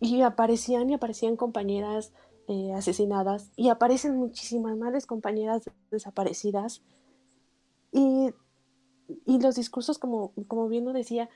Y 0.00 0.22
aparecían 0.22 0.88
y 0.88 0.94
aparecían 0.94 1.36
compañeras 1.36 2.14
eh, 2.48 2.72
asesinadas 2.72 3.50
y 3.56 3.68
aparecen 3.68 4.16
muchísimas 4.16 4.74
males 4.78 5.04
compañeras 5.04 5.70
desaparecidas 5.90 6.82
Y, 7.96 8.34
y 9.24 9.40
los 9.40 9.56
discursos, 9.56 9.98
como, 9.98 10.32
como 10.46 10.68
bien 10.68 10.84
lo 10.84 10.92
decía, 10.92 11.30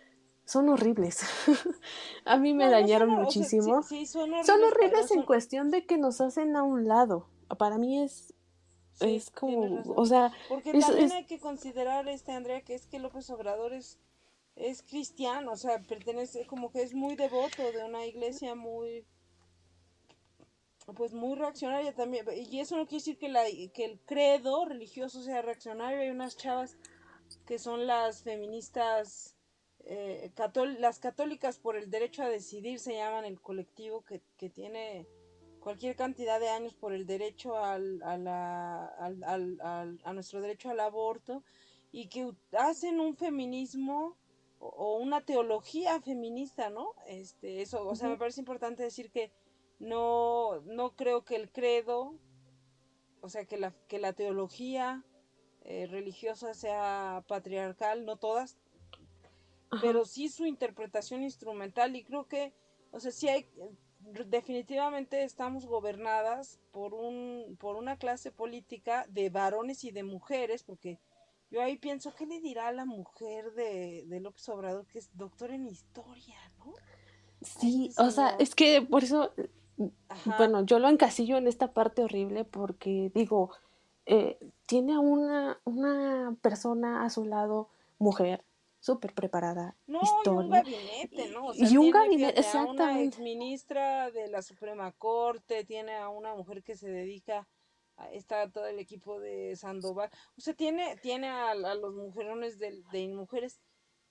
son 0.45 0.69
horribles. 0.69 1.21
a 2.25 2.37
mí 2.37 2.53
me 2.53 2.69
dañaron 2.69 3.11
muchísimo. 3.11 3.83
son 3.83 4.65
horribles, 4.65 5.11
en 5.13 5.23
cuestión 5.23 5.71
de 5.71 5.87
que 5.87 5.97
nos 5.97 6.21
hacen 6.21 6.57
a 6.57 6.63
un 6.63 6.87
lado. 6.87 7.29
Para 7.59 7.79
mí 7.79 8.03
es 8.03 8.35
es 9.01 9.31
como, 9.31 9.83
o 9.97 10.05
sea, 10.05 10.31
porque 10.49 10.79
también 10.79 11.13
hay 11.13 11.25
que 11.25 11.41
considerar 11.41 12.07
este 12.09 12.33
Andrea 12.33 12.61
que 12.61 12.75
es 12.75 12.87
que 12.87 12.99
López 12.99 13.31
Obrador 13.31 13.73
es 13.73 13.99
es 14.57 14.83
cristiano, 14.83 15.53
o 15.53 15.57
sea, 15.57 15.81
pertenece 15.81 16.47
como 16.47 16.71
que 16.71 16.83
es 16.83 16.93
muy 16.93 17.17
devoto 17.17 17.63
de 17.73 17.83
una 17.83 18.05
iglesia 18.05 18.55
muy 18.55 19.07
pues 20.97 21.13
muy 21.13 21.37
reaccionaria 21.37 21.95
también. 21.95 22.27
Y 22.35 22.61
eso 22.61 22.77
no 22.77 22.87
quiere 22.87 23.01
decir 23.01 23.19
que 23.19 23.29
la 23.29 23.45
que 23.73 23.85
el 23.85 24.01
credo 24.01 24.65
religioso 24.65 25.23
sea 25.23 25.43
reaccionario. 25.43 26.01
Hay 26.01 26.11
unas 26.11 26.37
chavas 26.37 26.77
que 27.47 27.59
son 27.59 27.87
las 27.87 28.23
feministas 28.23 29.37
eh, 29.85 30.31
las 30.79 30.99
católicas 30.99 31.59
por 31.59 31.77
el 31.77 31.91
derecho 31.91 32.23
a 32.23 32.29
decidir 32.29 32.79
se 32.79 32.95
llaman 32.95 33.25
el 33.25 33.41
colectivo 33.41 34.05
que, 34.05 34.21
tiene 34.51 35.07
cualquier 35.59 35.97
cantidad 35.97 36.39
de 36.39 36.49
años 36.49 36.75
por 36.75 36.93
el 36.93 37.07
derecho 37.07 37.57
al, 37.57 38.03
a, 38.03 38.19
la, 38.19 38.87
a 40.05 40.13
nuestro 40.13 40.41
derecho 40.41 40.71
al 40.71 40.81
aborto 40.81 41.43
y 41.93 42.09
que 42.09 42.31
hacen 42.53 43.01
un 43.01 43.17
feminismo 43.17 44.17
o, 44.59 44.99
una 44.99 45.25
teología 45.25 46.01
feminista, 46.01 46.71
¿no? 46.71 46.95
Este, 47.07 47.63
eso, 47.63 47.87
o 47.89 47.95
sea, 47.95 48.09
me 48.09 48.19
parece 48.19 48.41
importante 48.41 48.83
decir 48.83 49.11
que 49.11 49.33
no, 49.81 50.61
no 50.67 50.95
creo 50.95 51.25
que 51.25 51.37
el 51.37 51.51
credo, 51.51 52.15
o 53.21 53.29
sea, 53.29 53.45
que 53.47 53.59
la, 53.59 53.73
que 53.89 53.99
la 53.99 54.13
teología 54.13 55.05
eh, 55.65 55.87
religiosa 55.87 56.55
sea 56.55 57.25
patriarcal, 57.27 58.05
no 58.05 58.17
todas, 58.17 58.59
pero 59.81 60.05
sí 60.05 60.29
su 60.29 60.47
interpretación 60.47 61.23
instrumental 61.23 61.97
y 61.97 62.05
creo 62.05 62.27
que, 62.27 62.53
o 62.93 63.01
sea, 63.01 63.11
sí 63.11 63.29
hay, 63.29 63.49
definitivamente 64.27 65.23
estamos 65.23 65.67
gobernadas 65.67 66.61
por 66.73 66.95
un, 66.95 67.57
por 67.59 67.77
una 67.77 67.97
clase 67.97 68.31
política 68.31 69.07
de 69.09 69.31
varones 69.31 69.85
y 69.85 69.91
de 69.91 70.03
mujeres, 70.03 70.63
porque 70.63 70.99
yo 71.51 71.63
ahí 71.63 71.79
pienso, 71.79 72.15
¿qué 72.15 72.27
le 72.27 72.41
dirá 72.41 72.69
a 72.69 72.73
la 72.73 72.85
mujer 72.85 73.53
de, 73.55 74.05
de 74.07 74.21
López 74.21 74.49
Obrador 74.49 74.87
que 74.87 74.99
es 74.99 75.11
doctor 75.17 75.51
en 75.51 75.67
historia, 75.67 76.37
no? 76.59 76.75
Sí, 77.43 77.93
o 77.97 78.11
sea, 78.11 78.37
es 78.39 78.55
que 78.55 78.83
por 78.83 79.03
eso, 79.03 79.33
bueno, 80.39 80.65
yo 80.65 80.79
lo 80.79 80.89
encasillo 80.89 81.37
en 81.37 81.47
esta 81.47 81.73
parte 81.73 82.03
horrible 82.03 82.45
porque 82.45 83.11
digo, 83.15 83.51
eh, 84.07 84.39
tiene 84.67 84.95
a 84.95 85.01
una, 85.01 85.61
una 85.65 86.37
persona 86.43 87.05
a 87.05 87.11
su 87.11 87.25
lado, 87.25 87.69
mujer, 87.99 88.45
súper 88.81 89.15
preparada. 89.15 89.77
No, 89.87 90.01
y 90.25 90.29
un 90.29 90.51
gabinete, 90.51 91.29
¿no? 91.31 91.47
O 91.47 91.55
sea, 91.55 91.69
y 91.69 91.77
un 91.77 91.91
gabinete, 91.91 92.41
exactamente. 92.41 92.83
A 92.83 92.91
una 92.91 93.03
exministra 93.03 94.11
de 94.11 94.29
la 94.29 94.43
Suprema 94.43 94.91
Corte, 94.93 95.65
tiene 95.65 95.97
a 95.97 96.09
una 96.09 96.35
mujer 96.35 96.63
que 96.63 96.77
se 96.77 96.91
dedica, 96.91 97.47
a, 97.97 98.11
está 98.11 98.51
todo 98.51 98.67
el 98.67 98.79
equipo 98.79 99.21
de 99.21 99.55
Sandoval, 99.57 100.11
o 100.37 100.41
sea, 100.41 100.55
tiene, 100.55 100.97
tiene 100.97 101.29
a, 101.29 101.55
los 101.55 101.95
mujerones 101.95 102.59
de, 102.59 102.83
de 102.91 103.09
mujeres, 103.09 103.61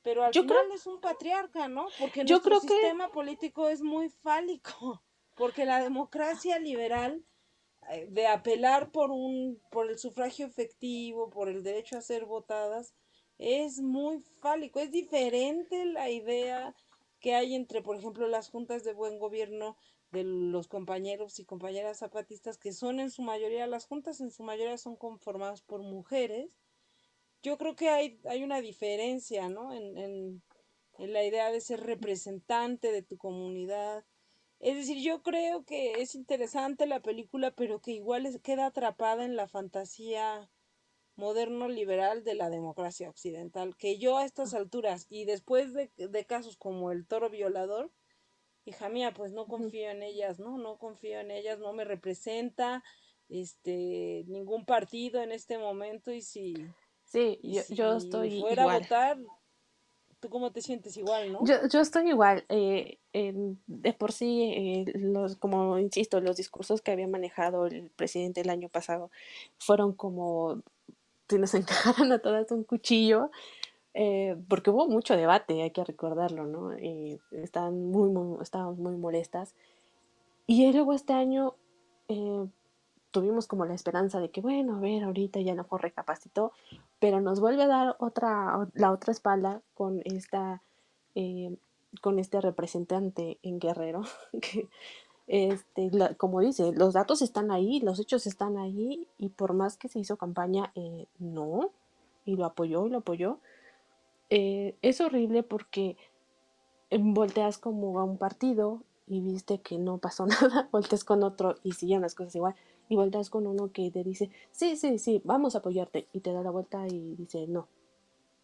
pero 0.01 0.23
al 0.23 0.33
final 0.33 0.71
es 0.73 0.87
un 0.87 1.01
patriarca, 1.01 1.67
¿no? 1.67 1.87
Porque 1.99 2.23
yo 2.23 2.35
nuestro 2.35 2.59
creo 2.61 2.79
sistema 2.79 3.09
político 3.09 3.67
es 3.67 3.81
muy 3.81 4.09
fálico, 4.09 5.01
porque 5.39 5.65
la 5.65 5.81
democracia 5.81 6.59
liberal 6.59 7.25
eh, 7.89 8.07
de 8.09 8.27
apelar 8.27 8.91
por 8.91 9.09
un 9.09 9.61
por 9.71 9.89
el 9.89 9.97
sufragio 9.97 10.45
efectivo, 10.45 11.29
por 11.29 11.47
el 11.47 11.63
derecho 11.63 11.97
a 11.97 12.01
ser 12.01 12.25
votadas, 12.25 12.93
es 13.37 13.79
muy 13.79 14.19
fálico, 14.19 14.81
es 14.81 14.91
diferente 14.91 15.85
la 15.85 16.09
idea 16.09 16.75
que 17.21 17.35
hay 17.35 17.55
entre, 17.55 17.81
por 17.81 17.95
ejemplo, 17.95 18.27
las 18.27 18.49
juntas 18.49 18.83
de 18.83 18.93
buen 18.93 19.17
gobierno 19.17 19.77
de 20.11 20.25
los 20.25 20.67
compañeros 20.67 21.39
y 21.39 21.45
compañeras 21.45 21.99
zapatistas, 21.99 22.57
que 22.57 22.73
son 22.73 22.99
en 22.99 23.09
su 23.09 23.21
mayoría, 23.21 23.65
las 23.65 23.85
juntas 23.85 24.19
en 24.19 24.31
su 24.31 24.43
mayoría 24.43 24.77
son 24.77 24.97
conformadas 24.97 25.61
por 25.61 25.81
mujeres. 25.81 26.49
Yo 27.41 27.57
creo 27.57 27.75
que 27.77 27.87
hay, 27.89 28.19
hay 28.25 28.43
una 28.43 28.59
diferencia, 28.59 29.47
¿no? 29.47 29.73
En, 29.73 29.97
en, 29.97 30.43
en 30.97 31.13
la 31.13 31.23
idea 31.23 31.49
de 31.49 31.61
ser 31.61 31.79
representante 31.79 32.91
de 32.91 33.03
tu 33.03 33.17
comunidad. 33.17 34.03
Es 34.59 34.75
decir, 34.75 35.01
yo 35.01 35.21
creo 35.21 35.63
que 35.63 35.93
es 36.01 36.15
interesante 36.15 36.85
la 36.85 37.01
película, 37.01 37.51
pero 37.51 37.79
que 37.79 37.91
igual 37.91 38.27
queda 38.41 38.67
atrapada 38.67 39.23
en 39.23 39.35
la 39.35 39.47
fantasía 39.47 40.49
moderno 41.15 41.67
liberal 41.67 42.23
de 42.23 42.35
la 42.35 42.49
democracia 42.49 43.09
occidental, 43.09 43.75
que 43.75 43.97
yo 43.97 44.17
a 44.17 44.25
estas 44.25 44.53
alturas 44.53 45.05
y 45.09 45.25
después 45.25 45.73
de, 45.73 46.25
casos 46.25 46.57
como 46.57 46.91
el 46.91 47.05
toro 47.05 47.29
violador, 47.29 47.91
hija 48.65 48.89
mía, 48.89 49.13
pues 49.13 49.31
no 49.33 49.47
confío 49.47 49.89
en 49.89 50.03
ellas, 50.03 50.39
¿no? 50.39 50.57
No 50.57 50.77
confío 50.77 51.19
en 51.19 51.31
ellas, 51.31 51.59
no 51.59 51.73
me 51.73 51.85
representa 51.85 52.83
este 53.27 54.23
ningún 54.27 54.65
partido 54.65 55.21
en 55.21 55.31
este 55.31 55.57
momento 55.57 56.11
y 56.11 56.21
si 56.21 56.55
sí 57.03 57.35
yo, 57.69 57.97
estoy 57.97 58.39
fuera 58.39 58.63
a 58.63 58.79
votar 58.79 59.17
tú 60.19 60.29
cómo 60.29 60.51
te 60.51 60.61
sientes 60.61 60.97
igual 60.97 61.31
no 61.31 61.45
yo, 61.45 61.55
yo 61.71 61.79
estoy 61.79 62.09
igual 62.09 62.45
eh, 62.49 62.97
de 63.13 63.93
por 63.93 64.11
sí 64.11 64.41
eh, 64.43 64.91
los 64.95 65.35
como 65.35 65.77
insisto 65.79 66.19
los 66.19 66.37
discursos 66.37 66.81
que 66.81 66.91
había 66.91 67.07
manejado 67.07 67.65
el 67.65 67.89
presidente 67.95 68.41
el 68.41 68.49
año 68.49 68.69
pasado 68.69 69.11
fueron 69.57 69.93
como 69.93 70.61
si 71.29 71.37
nos 71.37 71.53
encajaran 71.53 72.11
a 72.11 72.19
todas 72.19 72.51
un 72.51 72.63
cuchillo, 72.63 73.29
eh, 73.93 74.35
porque 74.47 74.71
hubo 74.71 74.87
mucho 74.87 75.15
debate, 75.15 75.61
hay 75.61 75.71
que 75.71 75.83
recordarlo, 75.83 76.45
¿no? 76.45 76.77
Y 76.77 77.19
estaban 77.31 77.91
muy, 77.91 78.09
muy, 78.09 78.41
estábamos 78.41 78.77
muy 78.77 78.95
molestas. 78.95 79.53
Y 80.47 80.71
luego 80.71 80.93
este 80.93 81.13
año 81.13 81.55
eh, 82.07 82.47
tuvimos 83.11 83.47
como 83.47 83.65
la 83.65 83.73
esperanza 83.73 84.19
de 84.19 84.29
que, 84.29 84.41
bueno, 84.41 84.75
a 84.75 84.79
ver, 84.79 85.03
ahorita 85.03 85.39
ya 85.41 85.55
no 85.55 85.65
recapacitó, 85.77 86.51
pero 86.99 87.21
nos 87.21 87.39
vuelve 87.39 87.63
a 87.63 87.67
dar 87.67 87.95
otra, 87.99 88.69
la 88.73 88.91
otra 88.91 89.11
espalda 89.11 89.61
con 89.73 90.01
esta, 90.05 90.61
eh, 91.15 91.55
con 92.01 92.19
este 92.19 92.41
representante 92.41 93.39
en 93.41 93.59
Guerrero, 93.59 94.03
que 94.41 94.67
este, 95.27 95.91
como 96.17 96.41
dice, 96.41 96.71
los 96.73 96.93
datos 96.93 97.21
están 97.21 97.51
ahí, 97.51 97.79
los 97.81 97.99
hechos 97.99 98.25
están 98.25 98.57
ahí 98.57 99.07
y 99.17 99.29
por 99.29 99.53
más 99.53 99.77
que 99.77 99.87
se 99.87 99.99
hizo 99.99 100.17
campaña, 100.17 100.71
eh, 100.75 101.05
no, 101.19 101.71
y 102.25 102.35
lo 102.35 102.45
apoyó 102.45 102.87
y 102.87 102.89
lo 102.89 102.99
apoyó. 102.99 103.37
Eh, 104.31 104.75
es 104.81 105.01
horrible 105.01 105.43
porque 105.43 105.97
volteas 106.91 107.57
como 107.57 107.99
a 107.99 108.03
un 108.03 108.17
partido 108.17 108.81
y 109.07 109.21
viste 109.21 109.59
que 109.59 109.77
no 109.77 109.97
pasó 109.97 110.25
nada, 110.27 110.67
volteas 110.71 111.03
con 111.03 111.23
otro 111.23 111.55
y 111.63 111.73
siguen 111.73 112.01
las 112.01 112.15
cosas 112.15 112.35
igual, 112.35 112.55
y 112.89 112.95
volteas 112.95 113.29
con 113.29 113.47
uno 113.47 113.71
que 113.71 113.91
te 113.91 114.03
dice, 114.03 114.31
sí, 114.51 114.75
sí, 114.75 114.97
sí, 114.97 115.21
vamos 115.23 115.55
a 115.55 115.59
apoyarte, 115.59 116.07
y 116.11 116.19
te 116.19 116.33
da 116.33 116.41
la 116.41 116.49
vuelta 116.49 116.87
y 116.87 117.15
dice, 117.15 117.47
no, 117.47 117.67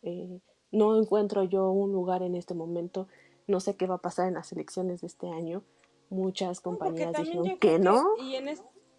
eh, 0.03 0.39
no 0.71 1.01
encuentro 1.01 1.43
yo 1.43 1.71
un 1.71 1.91
lugar 1.91 2.21
en 2.21 2.35
este 2.35 2.53
momento, 2.53 3.07
no 3.47 3.59
sé 3.59 3.75
qué 3.75 3.87
va 3.87 3.95
a 3.95 4.01
pasar 4.01 4.27
en 4.27 4.35
las 4.35 4.51
elecciones 4.51 5.01
de 5.01 5.07
este 5.07 5.27
año, 5.29 5.63
muchas 6.09 6.61
compañías 6.61 7.13
dijeron 7.17 7.57
que 7.57 7.79
no. 7.79 8.03
y, 8.19 8.35
en 8.35 8.49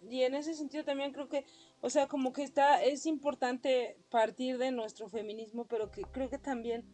y 0.09 0.23
en 0.23 0.35
ese 0.35 0.53
sentido 0.53 0.83
también 0.83 1.13
creo 1.13 1.29
que, 1.29 1.45
o 1.81 1.89
sea, 1.89 2.07
como 2.07 2.33
que 2.33 2.43
está, 2.43 2.83
es 2.83 3.05
importante 3.05 3.97
partir 4.09 4.57
de 4.57 4.71
nuestro 4.71 5.07
feminismo, 5.07 5.65
pero 5.65 5.91
que 5.91 6.03
creo 6.03 6.29
que 6.29 6.37
también, 6.37 6.85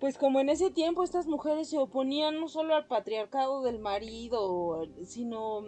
pues 0.00 0.18
como 0.18 0.40
en 0.40 0.48
ese 0.48 0.70
tiempo 0.72 1.04
estas 1.04 1.28
mujeres 1.28 1.70
se 1.70 1.78
oponían 1.78 2.40
no 2.40 2.48
solo 2.48 2.74
al 2.74 2.86
patriarcado 2.86 3.62
del 3.62 3.78
marido, 3.78 4.88
sino, 5.04 5.64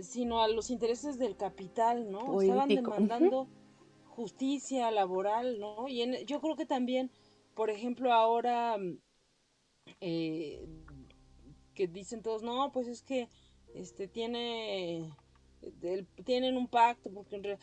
sino 0.00 0.42
a 0.42 0.48
los 0.48 0.70
intereses 0.70 1.18
del 1.18 1.36
capital, 1.36 2.10
¿no? 2.10 2.40
Estaban 2.40 2.68
demandando 2.68 3.48
justicia 4.06 4.90
laboral, 4.90 5.58
¿no? 5.58 5.88
Y 5.88 6.02
en, 6.02 6.26
yo 6.26 6.40
creo 6.40 6.56
que 6.56 6.66
también, 6.66 7.10
por 7.54 7.70
ejemplo, 7.70 8.12
ahora... 8.12 8.76
Eh, 10.00 10.64
que 11.74 11.88
dicen 11.88 12.22
todos, 12.22 12.42
no, 12.42 12.70
pues 12.72 12.86
es 12.86 13.02
que 13.02 13.28
este 13.74 14.06
tiene 14.06 15.10
tienen 16.24 16.56
un 16.56 16.68
pacto, 16.68 17.10
porque 17.10 17.58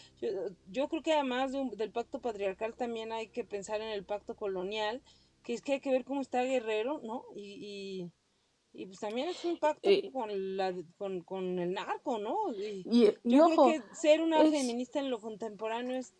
yo, 0.67 0.87
creo 0.87 1.03
que 1.03 1.13
además 1.13 1.51
del 1.51 1.91
pacto 1.91 2.19
patriarcal 2.21 2.73
también 2.75 3.11
hay 3.11 3.27
que 3.27 3.43
pensar 3.43 3.81
en 3.81 3.89
el 3.89 4.05
pacto 4.05 4.35
colonial, 4.35 5.01
que 5.43 5.53
es 5.53 5.61
que 5.61 5.73
hay 5.73 5.79
que 5.81 5.91
ver 5.91 6.05
cómo 6.05 6.21
está 6.21 6.43
Guerrero, 6.43 7.01
¿no? 7.03 7.25
Y, 7.35 8.09
y, 8.73 8.85
pues 8.85 8.99
también 8.99 9.29
es 9.29 9.43
un 9.45 9.57
pacto 9.57 9.89
eh, 9.89 10.09
con, 10.11 10.57
la, 10.57 10.73
con, 10.97 11.21
con, 11.21 11.59
el 11.59 11.73
narco, 11.73 12.19
¿no? 12.19 12.35
Y, 12.53 12.83
yo 13.23 13.45
creo 13.45 13.65
que 13.65 13.81
ser 13.95 14.21
una 14.21 14.39
feminista 14.45 14.99
en 14.99 15.09
lo 15.09 15.19
contemporáneo 15.19 15.97
es 15.97 16.13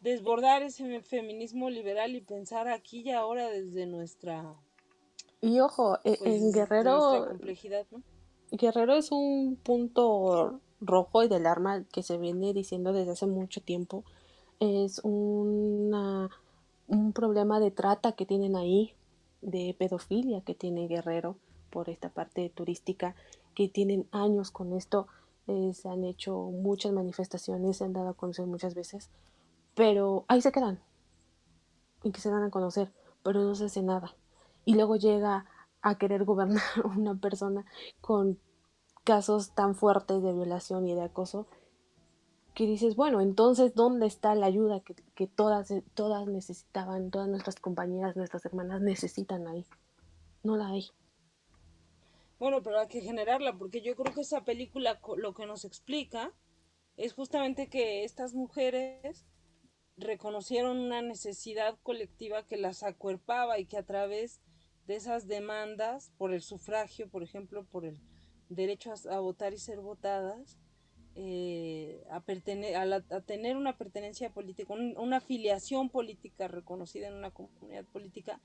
desbordar 0.00 0.62
ese 0.62 1.00
feminismo 1.02 1.68
liberal 1.70 2.14
y 2.14 2.20
pensar 2.20 2.68
aquí 2.68 3.00
y 3.00 3.10
ahora 3.10 3.48
desde 3.48 3.86
nuestra 3.86 4.56
y 5.40 5.60
ojo, 5.60 5.98
e, 6.04 6.12
en 6.12 6.18
pues, 6.18 6.52
Guerrero. 6.52 7.28
Guerrero 8.50 8.94
es 8.94 9.12
un 9.12 9.56
punto 9.62 10.60
rojo 10.80 11.22
y 11.22 11.28
del 11.28 11.46
arma 11.46 11.84
que 11.92 12.02
se 12.02 12.18
viene 12.18 12.52
diciendo 12.52 12.92
desde 12.92 13.12
hace 13.12 13.26
mucho 13.26 13.60
tiempo. 13.60 14.04
es 14.60 15.00
una, 15.04 16.30
un 16.88 17.12
problema 17.12 17.60
de 17.60 17.70
trata 17.70 18.12
que 18.12 18.26
tienen 18.26 18.56
ahí, 18.56 18.94
de 19.42 19.74
pedofilia 19.78 20.40
que 20.40 20.54
tiene 20.54 20.88
Guerrero 20.88 21.36
por 21.70 21.88
esta 21.88 22.08
parte 22.08 22.48
turística, 22.50 23.14
que 23.54 23.68
tienen 23.68 24.06
años 24.12 24.50
con 24.50 24.72
esto, 24.72 25.08
eh, 25.46 25.72
se 25.74 25.88
han 25.88 26.04
hecho 26.04 26.36
muchas 26.36 26.92
manifestaciones, 26.92 27.78
se 27.78 27.84
han 27.84 27.92
dado 27.92 28.10
a 28.10 28.14
conocer 28.14 28.46
muchas 28.46 28.74
veces, 28.74 29.10
pero 29.74 30.24
ahí 30.28 30.40
se 30.42 30.52
quedan, 30.52 30.80
y 32.02 32.10
que 32.10 32.20
se 32.20 32.30
dan 32.30 32.42
a 32.42 32.50
conocer, 32.50 32.92
pero 33.22 33.42
no 33.42 33.54
se 33.54 33.66
hace 33.66 33.82
nada. 33.82 34.14
Y 34.64 34.74
luego 34.74 34.96
llega 34.96 35.46
a 35.82 35.96
querer 35.96 36.24
gobernar 36.24 36.62
una 36.96 37.14
persona 37.14 37.64
con 38.00 38.38
casos 39.04 39.52
tan 39.54 39.74
fuertes 39.74 40.22
de 40.22 40.32
violación 40.32 40.86
y 40.86 40.94
de 40.94 41.02
acoso 41.02 41.46
que 42.54 42.66
dices, 42.66 42.96
bueno, 42.96 43.20
entonces, 43.20 43.74
¿dónde 43.74 44.06
está 44.06 44.34
la 44.34 44.46
ayuda 44.46 44.80
que, 44.80 44.94
que 45.14 45.28
todas, 45.28 45.72
todas 45.94 46.26
necesitaban, 46.26 47.10
todas 47.10 47.28
nuestras 47.28 47.54
compañeras, 47.54 48.16
nuestras 48.16 48.44
hermanas 48.44 48.80
necesitan 48.80 49.46
ahí? 49.46 49.64
No 50.42 50.56
la 50.56 50.66
hay. 50.66 50.90
Bueno, 52.38 52.62
pero 52.62 52.78
hay 52.78 52.88
que 52.88 53.00
generarla, 53.00 53.56
porque 53.58 53.80
yo 53.80 53.96
creo 53.96 54.14
que 54.14 54.20
esa 54.20 54.44
película 54.44 55.00
lo 55.16 55.34
que 55.34 55.46
nos 55.46 55.64
explica 55.64 56.32
es 56.96 57.12
justamente 57.12 57.68
que 57.68 58.04
estas 58.04 58.34
mujeres 58.34 59.26
reconocieron 59.96 60.78
una 60.78 61.02
necesidad 61.02 61.76
colectiva 61.82 62.46
que 62.46 62.56
las 62.56 62.84
acuerpaba 62.84 63.58
y 63.58 63.66
que 63.66 63.76
a 63.76 63.82
través 63.84 64.40
de 64.86 64.94
esas 64.94 65.26
demandas 65.26 66.12
por 66.16 66.32
el 66.32 66.42
sufragio, 66.42 67.08
por 67.08 67.24
ejemplo, 67.24 67.64
por 67.64 67.84
el 67.84 67.98
derecho 68.48 68.94
a, 69.10 69.18
votar 69.18 69.52
y 69.52 69.58
ser 69.58 69.80
votadas, 69.80 70.58
eh, 71.16 72.04
a, 72.10 72.22
a, 73.14 73.20
tener 73.22 73.56
una 73.56 73.76
pertenencia 73.76 74.30
política, 74.30 74.72
una 74.72 75.16
afiliación 75.16 75.90
política 75.90 76.46
reconocida 76.46 77.08
en 77.08 77.14
una 77.14 77.32
comunidad 77.32 77.84
política, 77.86 78.40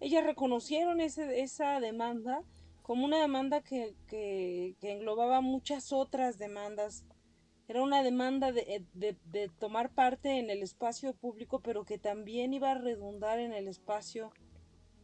ellas 0.00 0.24
reconocieron 0.24 1.00
ese, 1.00 1.40
esa 1.40 1.78
demanda 1.78 2.42
como 2.90 3.04
una 3.04 3.20
demanda 3.20 3.60
que, 3.60 3.94
que, 4.08 4.74
que 4.80 4.90
englobaba 4.90 5.40
muchas 5.40 5.92
otras 5.92 6.38
demandas 6.38 7.04
era 7.68 7.84
una 7.84 8.02
demanda 8.02 8.50
de, 8.50 8.84
de, 8.94 9.16
de, 9.26 9.48
tomar 9.60 9.94
parte 9.94 10.40
en 10.40 10.50
el 10.50 10.60
espacio 10.60 11.14
público, 11.14 11.60
pero 11.60 11.84
que 11.84 11.98
también 11.98 12.52
iba 12.52 12.72
a 12.72 12.78
redundar 12.78 13.38
en 13.38 13.52
el 13.52 13.68
espacio 13.68 14.32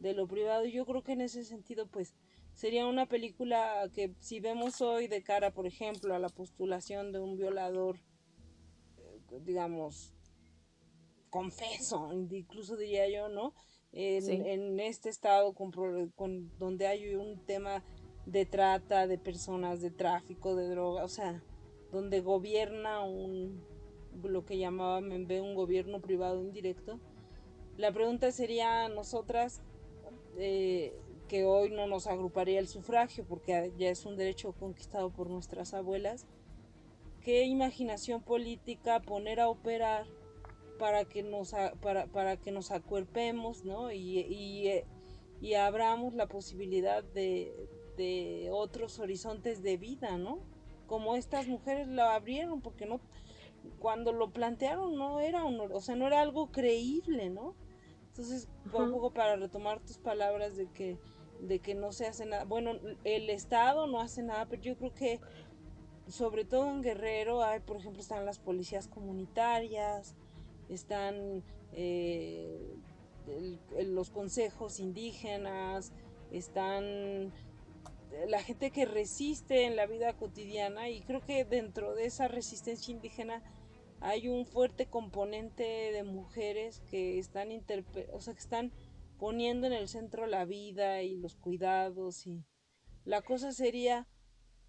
de 0.01 0.13
lo 0.13 0.27
privado. 0.27 0.65
Yo 0.65 0.85
creo 0.85 1.01
que 1.01 1.13
en 1.13 1.21
ese 1.21 1.45
sentido, 1.45 1.87
pues, 1.87 2.13
sería 2.51 2.85
una 2.87 3.05
película 3.05 3.89
que 3.93 4.13
si 4.19 4.41
vemos 4.41 4.81
hoy 4.81 5.07
de 5.07 5.23
cara, 5.23 5.51
por 5.51 5.65
ejemplo, 5.65 6.13
a 6.13 6.19
la 6.19 6.27
postulación 6.27 7.13
de 7.13 7.19
un 7.19 7.37
violador, 7.37 8.01
eh, 8.97 9.39
digamos, 9.45 10.13
confeso, 11.29 12.11
incluso 12.11 12.75
diría 12.75 13.09
yo, 13.09 13.29
¿no? 13.29 13.53
En, 13.99 14.45
en 14.45 14.79
este 14.79 15.09
estado 15.09 15.53
con, 15.53 15.71
con, 16.15 16.51
donde 16.59 16.85
hay 16.85 17.15
un 17.15 17.43
tema 17.45 17.83
de 18.27 18.45
trata 18.45 19.07
de 19.07 19.17
personas, 19.17 19.81
de 19.81 19.89
tráfico, 19.89 20.55
de 20.55 20.69
droga, 20.69 21.03
o 21.03 21.07
sea, 21.07 21.41
donde 21.91 22.21
gobierna 22.21 23.03
un 23.03 23.59
lo 24.23 24.45
que 24.45 24.57
llamaba 24.57 25.01
Membe 25.01 25.41
un 25.41 25.55
gobierno 25.55 26.01
privado 26.01 26.41
indirecto. 26.41 26.99
La 27.77 27.91
pregunta 27.91 28.31
sería 28.31 28.89
nosotras 28.89 29.61
eh, 30.37 30.93
que 31.27 31.45
hoy 31.45 31.69
no 31.69 31.87
nos 31.87 32.07
agruparía 32.07 32.59
el 32.59 32.67
sufragio 32.67 33.25
porque 33.27 33.71
ya 33.77 33.89
es 33.89 34.05
un 34.05 34.15
derecho 34.15 34.53
conquistado 34.53 35.11
por 35.11 35.29
nuestras 35.29 35.73
abuelas. 35.73 36.25
¿Qué 37.21 37.43
imaginación 37.43 38.21
política 38.21 39.01
poner 39.01 39.39
a 39.39 39.49
operar 39.49 40.05
para 40.77 41.05
que 41.05 41.23
nos, 41.23 41.53
para, 41.81 42.07
para 42.07 42.37
que 42.37 42.51
nos 42.51 42.71
acuerpemos 42.71 43.65
¿no? 43.65 43.91
y, 43.91 44.19
y, 44.19 44.67
eh, 44.67 44.85
y 45.41 45.53
abramos 45.55 46.13
la 46.13 46.27
posibilidad 46.27 47.03
de, 47.03 47.69
de 47.97 48.49
otros 48.51 48.99
horizontes 48.99 49.61
de 49.63 49.77
vida, 49.77 50.17
¿no? 50.17 50.39
como 50.87 51.15
estas 51.15 51.47
mujeres 51.47 51.87
lo 51.87 52.03
abrieron, 52.03 52.61
porque 52.61 52.85
no, 52.85 52.99
cuando 53.79 54.11
lo 54.13 54.31
plantearon 54.31 54.95
no 54.95 55.19
era 55.19 55.43
un, 55.43 55.59
o 55.59 55.81
sea, 55.81 55.95
no 55.95 56.07
era 56.07 56.21
algo 56.21 56.51
creíble, 56.51 57.29
¿no? 57.29 57.55
Entonces, 58.07 58.49
un 58.73 58.91
poco 58.91 59.11
para 59.11 59.35
retomar 59.35 59.79
tus 59.81 59.99
palabras 59.99 60.55
de 60.55 60.71
que, 60.71 60.97
de 61.41 61.59
que 61.59 61.75
no 61.75 61.91
se 61.91 62.07
hace 62.07 62.25
nada, 62.25 62.45
bueno, 62.45 62.71
el 63.03 63.29
Estado 63.29 63.85
no 63.85 63.99
hace 63.99 64.23
nada, 64.23 64.47
pero 64.47 64.61
yo 64.61 64.77
creo 64.77 64.93
que 64.95 65.19
sobre 66.07 66.45
todo 66.45 66.69
en 66.71 66.81
Guerrero 66.81 67.43
hay, 67.43 67.59
por 67.59 67.77
ejemplo, 67.77 68.01
están 68.01 68.25
las 68.25 68.39
policías 68.39 68.87
comunitarias, 68.87 70.15
están 70.69 71.43
eh, 71.73 72.75
los 73.85 74.09
consejos 74.09 74.79
indígenas, 74.79 75.91
están 76.31 77.31
la 78.27 78.41
gente 78.41 78.71
que 78.71 78.85
resiste 78.85 79.65
en 79.65 79.75
la 79.75 79.85
vida 79.85 80.13
cotidiana 80.13 80.89
y 80.89 81.01
creo 81.01 81.21
que 81.21 81.45
dentro 81.45 81.93
de 81.93 82.05
esa 82.05 82.27
resistencia 82.27 82.91
indígena 82.91 83.43
hay 83.99 84.27
un 84.27 84.45
fuerte 84.45 84.87
componente 84.87 85.63
de 85.63 86.03
mujeres 86.03 86.81
que 86.89 87.19
están 87.19 87.49
o 88.11 88.21
sea, 88.21 88.33
que 88.33 88.39
están 88.39 88.71
poniendo 89.17 89.67
en 89.67 89.73
el 89.73 89.87
centro 89.87 90.27
la 90.27 90.45
vida 90.45 91.01
y 91.01 91.15
los 91.17 91.35
cuidados 91.35 92.27
y 92.27 92.43
la 93.03 93.21
cosa 93.21 93.51
sería 93.51 94.07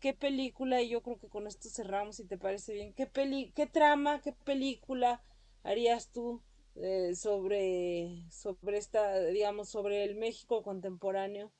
qué 0.00 0.14
película 0.14 0.80
y 0.80 0.90
yo 0.90 1.02
creo 1.02 1.18
que 1.18 1.28
con 1.28 1.46
esto 1.46 1.68
cerramos 1.68 2.16
si 2.16 2.24
te 2.24 2.38
parece 2.38 2.72
bien 2.72 2.94
qué 2.94 3.06
peli 3.06 3.52
qué 3.54 3.66
trama 3.66 4.20
qué 4.22 4.32
película 4.32 5.22
harías 5.68 6.10
tú 6.10 6.42
eh, 6.76 7.14
sobre 7.14 8.24
sobre 8.30 8.78
esta 8.78 9.18
digamos 9.26 9.68
sobre 9.68 10.04
el 10.04 10.16
México 10.16 10.62
contemporáneo 10.62 11.52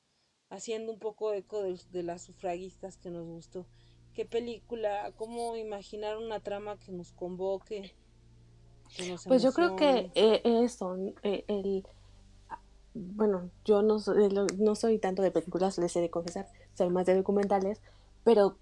haciendo 0.49 0.91
un 0.91 0.99
poco 0.99 1.33
eco 1.33 1.61
de, 1.61 2.03
las 2.03 2.23
sufragistas 2.23 2.97
que 2.97 3.11
nos 3.11 3.25
gustó. 3.27 3.67
¿Qué 4.13 4.25
película? 4.25 5.13
¿Cómo 5.15 5.55
imaginar 5.55 6.17
una 6.17 6.39
trama 6.39 6.77
que 6.79 6.91
nos 6.91 7.11
convoque? 7.11 7.93
pues 9.27 9.43
yo 9.43 9.53
creo 9.53 9.75
que 9.75 10.09
eh, 10.15 10.41
eso, 10.43 10.97
eh, 11.21 11.45
el, 11.47 11.85
bueno, 12.95 13.51
yo 13.63 13.83
no 13.83 13.99
soy, 13.99 14.29
no 14.57 14.73
soy 14.73 14.97
tanto 14.97 15.21
de 15.21 15.29
películas, 15.29 15.77
les 15.77 15.95
he 15.95 16.01
de 16.01 16.09
confesar, 16.09 16.47
soy 16.73 16.89
más 16.89 17.05
de 17.05 17.15
documentales, 17.15 17.79
pero 18.23 18.57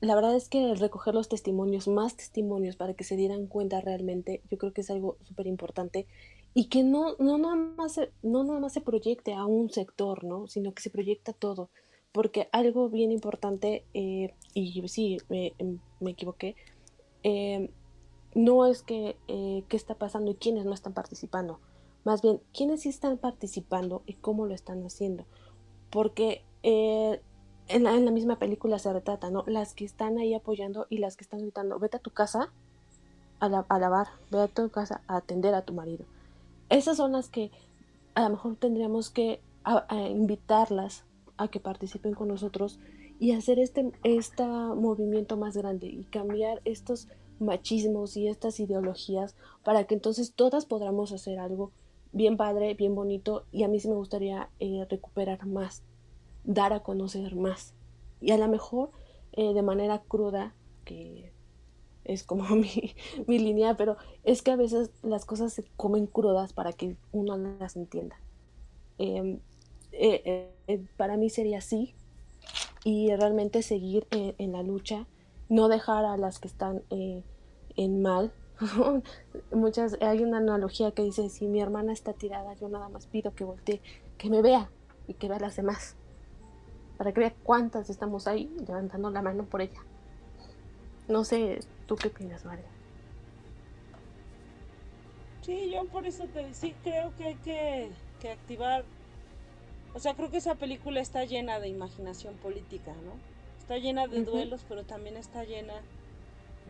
la 0.00 0.14
verdad 0.14 0.36
es 0.36 0.48
que 0.48 0.74
recoger 0.74 1.14
los 1.14 1.28
testimonios, 1.28 1.88
más 1.88 2.16
testimonios 2.16 2.76
para 2.76 2.94
que 2.94 3.04
se 3.04 3.16
dieran 3.16 3.46
cuenta 3.46 3.80
realmente, 3.80 4.42
yo 4.50 4.58
creo 4.58 4.72
que 4.72 4.82
es 4.82 4.90
algo 4.90 5.16
súper 5.22 5.46
importante 5.46 6.06
y 6.54 6.66
que 6.66 6.82
no, 6.82 7.16
no, 7.18 7.38
nada 7.38 7.54
más 7.54 8.00
no 8.22 8.44
nada 8.44 8.60
más 8.60 8.72
se 8.72 8.80
proyecte 8.80 9.34
a 9.34 9.44
un 9.44 9.70
sector, 9.70 10.24
¿no? 10.24 10.46
sino 10.46 10.72
que 10.72 10.82
se 10.82 10.90
proyecta 10.90 11.32
todo. 11.32 11.70
Porque 12.12 12.48
algo 12.50 12.88
bien 12.88 13.12
importante, 13.12 13.84
eh, 13.92 14.32
y 14.54 14.88
sí, 14.88 15.18
me, 15.28 15.52
me 16.00 16.12
equivoqué, 16.12 16.56
eh, 17.24 17.70
no 18.34 18.66
es 18.66 18.82
que 18.82 19.16
eh, 19.28 19.64
qué 19.68 19.76
está 19.76 19.96
pasando 19.96 20.30
y 20.30 20.36
quiénes 20.36 20.64
no 20.64 20.72
están 20.72 20.94
participando, 20.94 21.60
más 22.04 22.22
bien 22.22 22.40
quiénes 22.54 22.82
sí 22.82 22.88
están 22.88 23.18
participando 23.18 24.02
y 24.06 24.14
cómo 24.14 24.46
lo 24.46 24.54
están 24.54 24.82
haciendo. 24.84 25.26
Porque 25.90 26.42
en 27.68 27.82
la, 27.82 28.10
misma 28.10 28.38
película 28.38 28.78
se 28.78 28.92
retrata, 28.92 29.30
¿no? 29.30 29.44
Las 29.46 29.74
que 29.74 29.84
están 29.84 30.18
ahí 30.18 30.34
apoyando 30.34 30.86
y 30.90 30.98
las 30.98 31.16
que 31.16 31.24
están 31.24 31.40
gritando, 31.40 31.78
vete 31.78 31.96
a 31.96 32.00
tu 32.00 32.10
casa 32.10 32.52
a, 33.40 33.48
la, 33.48 33.66
a 33.68 33.78
lavar, 33.78 34.08
vete 34.30 34.44
a 34.44 34.48
tu 34.48 34.70
casa 34.70 35.00
a 35.06 35.16
atender 35.16 35.54
a 35.54 35.62
tu 35.62 35.72
marido 35.72 36.04
esas 36.68 36.96
son 36.96 37.12
las 37.12 37.28
que 37.28 37.50
a 38.14 38.22
lo 38.22 38.30
mejor 38.30 38.56
tendríamos 38.56 39.10
que 39.10 39.40
invitarlas 40.10 41.04
a 41.36 41.48
que 41.48 41.60
participen 41.60 42.14
con 42.14 42.28
nosotros 42.28 42.78
y 43.18 43.32
hacer 43.32 43.58
este, 43.58 43.92
este 44.04 44.44
movimiento 44.44 45.36
más 45.36 45.56
grande 45.56 45.86
y 45.86 46.04
cambiar 46.04 46.60
estos 46.64 47.08
machismos 47.40 48.16
y 48.16 48.28
estas 48.28 48.60
ideologías 48.60 49.34
para 49.64 49.84
que 49.84 49.94
entonces 49.94 50.32
todas 50.34 50.66
podamos 50.66 51.12
hacer 51.12 51.38
algo 51.38 51.72
bien 52.12 52.36
padre, 52.36 52.74
bien 52.74 52.94
bonito 52.94 53.44
y 53.52 53.64
a 53.64 53.68
mí 53.68 53.80
sí 53.80 53.88
me 53.88 53.96
gustaría 53.96 54.48
eh, 54.60 54.86
recuperar 54.88 55.46
más, 55.46 55.82
dar 56.46 56.72
a 56.72 56.80
conocer 56.80 57.36
más 57.36 57.74
y 58.20 58.30
a 58.30 58.38
lo 58.38 58.48
mejor 58.48 58.90
eh, 59.32 59.52
de 59.52 59.62
manera 59.62 60.02
cruda 60.02 60.54
que 60.84 61.32
es 62.04 62.22
como 62.22 62.44
mi, 62.56 62.94
mi, 63.26 63.38
línea, 63.38 63.76
pero 63.76 63.96
es 64.24 64.42
que 64.42 64.52
a 64.52 64.56
veces 64.56 64.90
las 65.02 65.24
cosas 65.24 65.52
se 65.52 65.64
comen 65.76 66.06
crudas 66.06 66.52
para 66.52 66.72
que 66.72 66.96
uno 67.12 67.36
las 67.36 67.76
entienda. 67.76 68.16
Em, 68.98 69.40
eh, 69.92 70.52
eh, 70.68 70.86
para 70.96 71.16
mí 71.16 71.28
sería 71.28 71.58
así 71.58 71.94
y 72.84 73.14
realmente 73.14 73.62
seguir 73.62 74.06
en 74.10 74.52
la 74.52 74.62
lucha, 74.62 75.06
no 75.48 75.68
dejar 75.68 76.04
a 76.04 76.16
las 76.16 76.38
que 76.38 76.46
están 76.46 76.82
en 76.90 78.02
mal. 78.02 78.32
Muchas, 79.52 79.96
hay 80.00 80.22
una 80.22 80.38
analogía 80.38 80.92
que 80.92 81.02
dice, 81.02 81.28
si 81.28 81.48
mi 81.48 81.60
hermana 81.60 81.92
está 81.92 82.12
tirada, 82.12 82.54
yo 82.54 82.68
nada 82.68 82.88
más 82.88 83.08
pido 83.08 83.34
que 83.34 83.42
voltee, 83.42 83.80
que 84.18 84.30
me 84.30 84.40
vea 84.40 84.70
y 85.08 85.14
que 85.14 85.28
vea 85.28 85.38
a 85.38 85.40
las 85.40 85.56
demás, 85.56 85.96
para 86.96 87.12
que 87.12 87.20
vea 87.20 87.34
cuántas 87.42 87.90
estamos 87.90 88.26
ahí 88.26 88.50
levantando 88.66 89.10
la 89.10 89.22
mano 89.22 89.44
por 89.44 89.60
ella. 89.60 89.80
No 91.08 91.24
sé, 91.24 91.60
¿tú 91.86 91.96
qué 91.96 92.08
opinas, 92.08 92.44
María? 92.44 92.76
Sí, 95.42 95.70
yo 95.72 95.84
por 95.86 96.06
eso 96.06 96.24
te 96.26 96.52
sí 96.54 96.74
creo 96.82 97.14
que 97.16 97.24
hay 97.24 97.34
que, 97.36 97.90
que 98.20 98.30
activar. 98.32 98.84
O 99.94 100.00
sea, 100.00 100.14
creo 100.14 100.30
que 100.30 100.38
esa 100.38 100.56
película 100.56 101.00
está 101.00 101.24
llena 101.24 101.60
de 101.60 101.68
imaginación 101.68 102.34
política, 102.34 102.92
¿no? 103.04 103.12
Está 103.58 103.78
llena 103.78 104.08
de 104.08 104.24
duelos, 104.24 104.64
pero 104.68 104.84
también 104.84 105.16
está 105.16 105.44
llena 105.44 105.74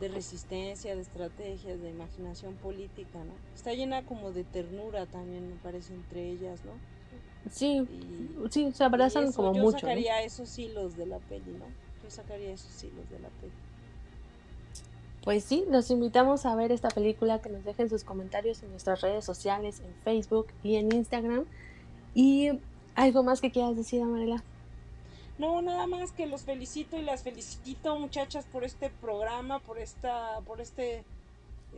de 0.01 0.09
resistencia, 0.09 0.95
de 0.95 1.01
estrategias, 1.03 1.81
de 1.81 1.91
imaginación 1.91 2.55
política, 2.57 3.25
¿no? 3.25 3.33
Está 3.55 3.73
llena 3.73 4.05
como 4.05 4.33
de 4.33 4.45
ternura 4.45 5.07
también, 5.07 5.49
me 5.49 5.57
parece, 5.57 5.95
entre 5.95 6.31
ellas, 6.31 6.65
¿no? 6.65 6.73
Sí, 7.50 7.78
Y, 7.78 8.48
sí, 8.50 8.72
se 8.72 8.85
abrazan 8.85 9.24
eso, 9.24 9.37
como 9.37 9.54
yo 9.54 9.62
mucho. 9.62 9.76
¿no? 9.76 9.80
sacaría 9.80 10.22
esos 10.22 10.59
hilos 10.59 10.96
de 10.96 11.06
la 11.06 11.18
peli, 11.18 11.52
¿no? 11.52 11.66
Yo 12.02 12.11
sacaría 12.11 12.52
esos 12.52 12.82
hilos 12.82 13.09
de 13.11 13.18
la 13.20 13.28
peli. 13.28 13.52
Pues 15.22 15.42
sí, 15.42 15.64
los 15.68 15.90
invitamos 15.90 16.46
a 16.46 16.54
ver 16.54 16.70
esta 16.70 16.88
película, 16.88 17.40
que 17.40 17.48
nos 17.48 17.64
dejen 17.64 17.88
sus 17.88 18.04
comentarios 18.04 18.62
en 18.62 18.70
nuestras 18.70 19.00
redes 19.00 19.24
sociales, 19.24 19.80
en 19.80 19.92
Facebook 20.04 20.46
y 20.62 20.76
en 20.76 20.92
Instagram. 20.94 21.44
Y 22.14 22.50
algo 22.94 23.22
más 23.24 23.40
que 23.40 23.50
quieras 23.50 23.76
decir, 23.76 24.02
Amarela. 24.02 24.44
No, 25.38 25.61
nada 25.61 25.87
más 25.87 26.12
que 26.12 26.26
los 26.26 26.42
felicito 26.42 26.96
y 26.96 27.02
las 27.02 27.22
felicito 27.22 27.98
muchachas 27.98 28.46
por 28.46 28.64
este 28.64 28.88
programa, 28.88 29.59
por 29.59 29.78
esta, 29.78 30.40
por 30.46 30.61
este, 30.61 31.04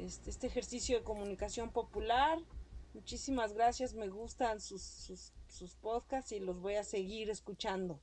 este, 0.01 0.31
este 0.31 0.47
ejercicio 0.47 0.99
de 0.99 1.05
comunicación 1.05 1.71
popular. 1.71 2.39
Muchísimas 2.95 3.53
gracias, 3.53 3.95
me 3.95 4.09
gustan 4.09 4.61
sus, 4.61 4.83
sus, 4.83 5.33
sus 5.47 5.75
podcasts 5.77 6.33
y 6.33 6.41
los 6.41 6.61
voy 6.61 6.75
a 6.75 6.85
seguir 6.85 7.31
escuchando. 7.31 8.01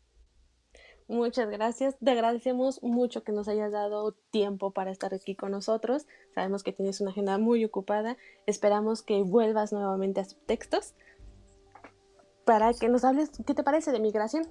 Muchas 1.07 1.49
gracias. 1.49 1.95
Te 2.03 2.11
agradecemos 2.11 2.81
mucho 2.81 3.23
que 3.23 3.31
nos 3.31 3.47
hayas 3.47 3.71
dado 3.71 4.13
tiempo 4.31 4.71
para 4.71 4.91
estar 4.91 5.13
aquí 5.13 5.35
con 5.35 5.51
nosotros. 5.51 6.07
Sabemos 6.33 6.63
que 6.63 6.73
tienes 6.73 6.99
una 6.99 7.11
agenda 7.11 7.37
muy 7.37 7.63
ocupada. 7.63 8.17
Esperamos 8.47 9.03
que 9.03 9.21
vuelvas 9.21 9.71
nuevamente 9.71 10.21
a 10.21 10.25
subtextos 10.25 10.95
para 12.43 12.73
que 12.73 12.89
nos 12.89 13.03
hables, 13.03 13.31
¿qué 13.45 13.53
te 13.53 13.63
parece 13.63 13.91
de 13.91 13.99
migración? 13.99 14.47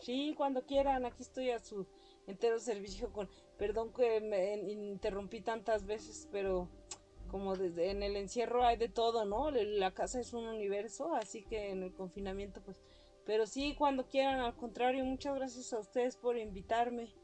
Sí, 0.00 0.34
cuando 0.36 0.64
quieran, 0.64 1.04
aquí 1.04 1.22
estoy 1.22 1.50
a 1.50 1.58
su 1.58 1.86
entero 2.26 2.58
servicio 2.58 3.12
con, 3.12 3.28
perdón 3.58 3.92
que 3.92 4.20
me 4.20 4.56
interrumpí 4.70 5.40
tantas 5.40 5.84
veces, 5.84 6.28
pero 6.30 6.68
como 7.30 7.56
desde 7.56 7.90
en 7.90 8.02
el 8.02 8.16
encierro 8.16 8.64
hay 8.64 8.76
de 8.76 8.88
todo, 8.88 9.24
¿no? 9.24 9.50
La 9.50 9.92
casa 9.92 10.20
es 10.20 10.32
un 10.32 10.46
universo, 10.46 11.14
así 11.14 11.44
que 11.44 11.70
en 11.70 11.82
el 11.82 11.94
confinamiento 11.94 12.60
pues 12.62 12.80
pero 13.30 13.46
sí, 13.46 13.76
cuando 13.78 14.08
quieran, 14.08 14.40
al 14.40 14.56
contrario, 14.56 15.04
muchas 15.04 15.36
gracias 15.36 15.72
a 15.72 15.78
ustedes 15.78 16.16
por 16.16 16.36
invitarme. 16.36 17.14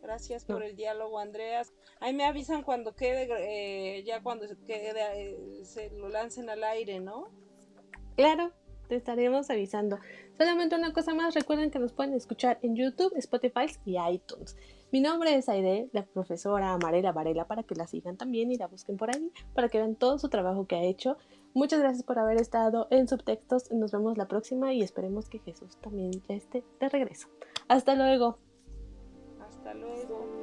Gracias 0.00 0.46
por 0.46 0.62
el 0.62 0.74
diálogo, 0.76 1.18
Andreas. 1.18 1.72
Ahí 2.00 2.14
me 2.14 2.24
avisan 2.24 2.62
cuando 2.62 2.94
quede, 2.94 3.28
eh, 3.38 4.02
ya 4.02 4.22
cuando 4.22 4.48
se 4.48 4.56
quede, 4.56 4.94
eh, 5.14 5.64
se 5.64 5.90
lo 5.90 6.08
lancen 6.08 6.48
al 6.48 6.64
aire, 6.64 7.00
¿no? 7.00 7.28
Claro, 8.16 8.52
te 8.88 8.96
estaremos 8.96 9.50
avisando. 9.50 9.98
Solamente 10.42 10.74
una 10.74 10.92
cosa 10.92 11.14
más, 11.14 11.36
recuerden 11.36 11.70
que 11.70 11.78
nos 11.78 11.92
pueden 11.92 12.14
escuchar 12.14 12.58
en 12.62 12.74
YouTube, 12.74 13.12
Spotify 13.14 13.66
y 13.84 13.96
iTunes. 13.96 14.56
Mi 14.90 15.00
nombre 15.00 15.36
es 15.36 15.48
Aide, 15.48 15.88
la 15.92 16.04
profesora 16.04 16.72
Amarela 16.72 17.12
Varela, 17.12 17.46
para 17.46 17.62
que 17.62 17.76
la 17.76 17.86
sigan 17.86 18.16
también 18.16 18.50
y 18.50 18.56
la 18.56 18.66
busquen 18.66 18.96
por 18.96 19.14
ahí, 19.14 19.30
para 19.54 19.68
que 19.68 19.78
vean 19.78 19.94
todo 19.94 20.18
su 20.18 20.28
trabajo 20.30 20.66
que 20.66 20.74
ha 20.74 20.82
hecho. 20.82 21.16
Muchas 21.54 21.78
gracias 21.78 22.02
por 22.02 22.18
haber 22.18 22.40
estado 22.40 22.88
en 22.90 23.06
Subtextos. 23.06 23.70
Nos 23.70 23.92
vemos 23.92 24.18
la 24.18 24.26
próxima 24.26 24.72
y 24.72 24.82
esperemos 24.82 25.28
que 25.28 25.38
Jesús 25.38 25.76
también 25.76 26.10
ya 26.10 26.34
esté 26.34 26.64
de 26.80 26.88
regreso. 26.88 27.28
Hasta 27.68 27.94
luego. 27.94 28.38
Hasta 29.46 29.74
luego. 29.74 30.41